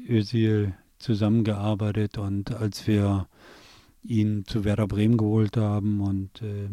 Özil 0.08 0.74
zusammengearbeitet 0.98 2.18
und 2.18 2.52
als 2.52 2.88
wir 2.88 3.28
ihn 4.04 4.46
zu 4.46 4.64
Werder 4.66 4.88
Bremen 4.88 5.18
geholt 5.18 5.58
haben 5.58 6.02
und 6.02 6.42
äh, 6.42 6.68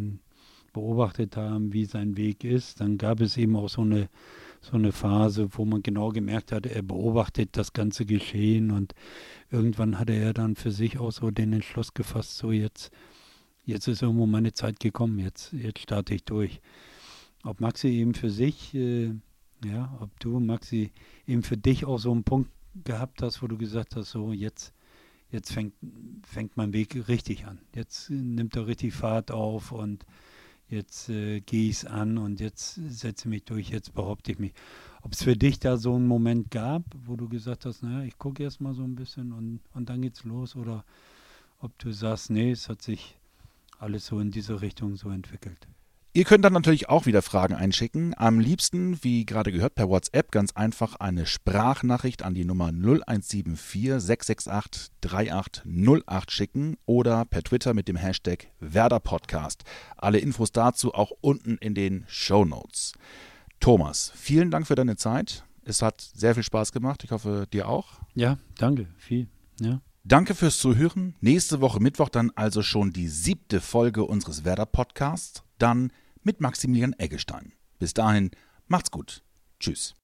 beobachtet 0.72 1.36
haben, 1.36 1.72
wie 1.72 1.84
sein 1.84 2.16
Weg 2.16 2.44
ist, 2.44 2.80
dann 2.80 2.98
gab 2.98 3.20
es 3.20 3.36
eben 3.36 3.56
auch 3.56 3.68
so 3.68 3.82
eine, 3.82 4.08
so 4.60 4.76
eine 4.76 4.92
Phase, 4.92 5.48
wo 5.52 5.64
man 5.64 5.82
genau 5.82 6.10
gemerkt 6.10 6.52
hat, 6.52 6.66
er 6.66 6.82
beobachtet 6.82 7.50
das 7.56 7.72
ganze 7.72 8.04
Geschehen 8.04 8.70
und 8.70 8.94
irgendwann 9.50 9.98
hatte 9.98 10.12
er 10.12 10.34
dann 10.34 10.54
für 10.54 10.70
sich 10.70 10.98
auch 10.98 11.12
so 11.12 11.30
den 11.30 11.52
Entschluss 11.52 11.94
gefasst, 11.94 12.36
so 12.36 12.52
jetzt, 12.52 12.90
jetzt 13.64 13.88
ist 13.88 14.02
irgendwo 14.02 14.26
meine 14.26 14.52
Zeit 14.52 14.78
gekommen, 14.80 15.18
jetzt, 15.18 15.52
jetzt 15.52 15.80
starte 15.80 16.14
ich 16.14 16.24
durch. 16.24 16.60
Ob 17.42 17.60
Maxi 17.60 17.88
eben 17.88 18.14
für 18.14 18.30
sich, 18.30 18.74
äh, 18.74 19.14
ja, 19.64 19.96
ob 20.00 20.20
du, 20.20 20.40
Maxi, 20.40 20.92
eben 21.26 21.42
für 21.42 21.56
dich 21.56 21.86
auch 21.86 21.98
so 21.98 22.12
einen 22.12 22.24
Punkt 22.24 22.50
gehabt 22.84 23.22
hast, 23.22 23.42
wo 23.42 23.46
du 23.46 23.56
gesagt 23.56 23.96
hast, 23.96 24.10
so 24.10 24.32
jetzt, 24.32 24.74
jetzt 25.30 25.52
fängt, 25.52 25.72
fängt 26.22 26.58
mein 26.58 26.74
Weg 26.74 27.08
richtig 27.08 27.46
an. 27.46 27.60
Jetzt 27.74 28.10
nimmt 28.10 28.56
er 28.56 28.66
richtig 28.66 28.92
Fahrt 28.92 29.30
auf 29.30 29.72
und 29.72 30.04
jetzt 30.70 31.08
äh, 31.08 31.40
gehe 31.40 31.68
ich 31.70 31.78
es 31.78 31.84
an 31.84 32.18
und 32.18 32.40
jetzt 32.40 32.74
setze 32.74 33.24
ich 33.26 33.30
mich 33.30 33.44
durch, 33.44 33.70
jetzt 33.70 33.94
behaupte 33.94 34.32
ich 34.32 34.38
mich. 34.38 34.52
Ob 35.02 35.12
es 35.12 35.22
für 35.22 35.36
dich 35.36 35.58
da 35.58 35.76
so 35.76 35.94
einen 35.94 36.06
Moment 36.06 36.50
gab, 36.50 36.82
wo 37.04 37.16
du 37.16 37.28
gesagt 37.28 37.64
hast, 37.64 37.82
naja, 37.82 38.04
ich 38.04 38.18
gucke 38.18 38.42
erst 38.42 38.60
mal 38.60 38.74
so 38.74 38.82
ein 38.82 38.94
bisschen 38.94 39.32
und, 39.32 39.60
und 39.74 39.88
dann 39.88 40.02
geht's 40.02 40.24
los 40.24 40.56
oder 40.56 40.84
ob 41.60 41.78
du 41.78 41.92
sagst, 41.92 42.30
nee, 42.30 42.52
es 42.52 42.68
hat 42.68 42.82
sich 42.82 43.18
alles 43.78 44.06
so 44.06 44.20
in 44.20 44.30
diese 44.30 44.60
Richtung 44.60 44.96
so 44.96 45.10
entwickelt. 45.10 45.66
Ihr 46.12 46.24
könnt 46.24 46.44
dann 46.44 46.52
natürlich 46.52 46.88
auch 46.88 47.06
wieder 47.06 47.22
Fragen 47.22 47.54
einschicken. 47.54 48.14
Am 48.16 48.40
liebsten, 48.40 48.98
wie 49.04 49.24
gerade 49.24 49.52
gehört, 49.52 49.76
per 49.76 49.88
WhatsApp 49.88 50.32
ganz 50.32 50.50
einfach 50.56 50.96
eine 50.96 51.24
Sprachnachricht 51.24 52.24
an 52.24 52.34
die 52.34 52.44
Nummer 52.44 52.72
0174 52.72 54.00
668 54.00 54.90
3808 55.02 56.30
schicken 56.32 56.76
oder 56.84 57.26
per 57.26 57.44
Twitter 57.44 57.74
mit 57.74 57.86
dem 57.86 57.94
Hashtag 57.94 58.48
WerderPodcast. 58.58 59.62
Alle 59.96 60.18
Infos 60.18 60.50
dazu 60.50 60.94
auch 60.94 61.12
unten 61.20 61.58
in 61.58 61.76
den 61.76 62.04
Show 62.08 62.44
Notes. 62.44 62.92
Thomas, 63.60 64.12
vielen 64.16 64.50
Dank 64.50 64.66
für 64.66 64.74
deine 64.74 64.96
Zeit. 64.96 65.44
Es 65.64 65.80
hat 65.80 66.00
sehr 66.00 66.34
viel 66.34 66.42
Spaß 66.42 66.72
gemacht. 66.72 67.04
Ich 67.04 67.12
hoffe, 67.12 67.46
dir 67.52 67.68
auch. 67.68 68.00
Ja, 68.16 68.36
danke. 68.58 68.88
Viel. 68.96 69.28
Ja. 69.60 69.80
Danke 70.02 70.34
fürs 70.34 70.58
Zuhören. 70.58 71.14
Nächste 71.20 71.60
Woche 71.60 71.78
Mittwoch 71.78 72.08
dann 72.08 72.32
also 72.34 72.62
schon 72.62 72.92
die 72.92 73.06
siebte 73.06 73.60
Folge 73.60 74.02
unseres 74.02 74.44
Werder 74.44 74.66
Podcasts. 74.66 75.44
Dann 75.60 75.92
mit 76.22 76.40
Maximilian 76.40 76.94
Eggestein. 76.98 77.52
Bis 77.78 77.94
dahin, 77.94 78.30
macht's 78.66 78.90
gut. 78.90 79.22
Tschüss. 79.60 79.94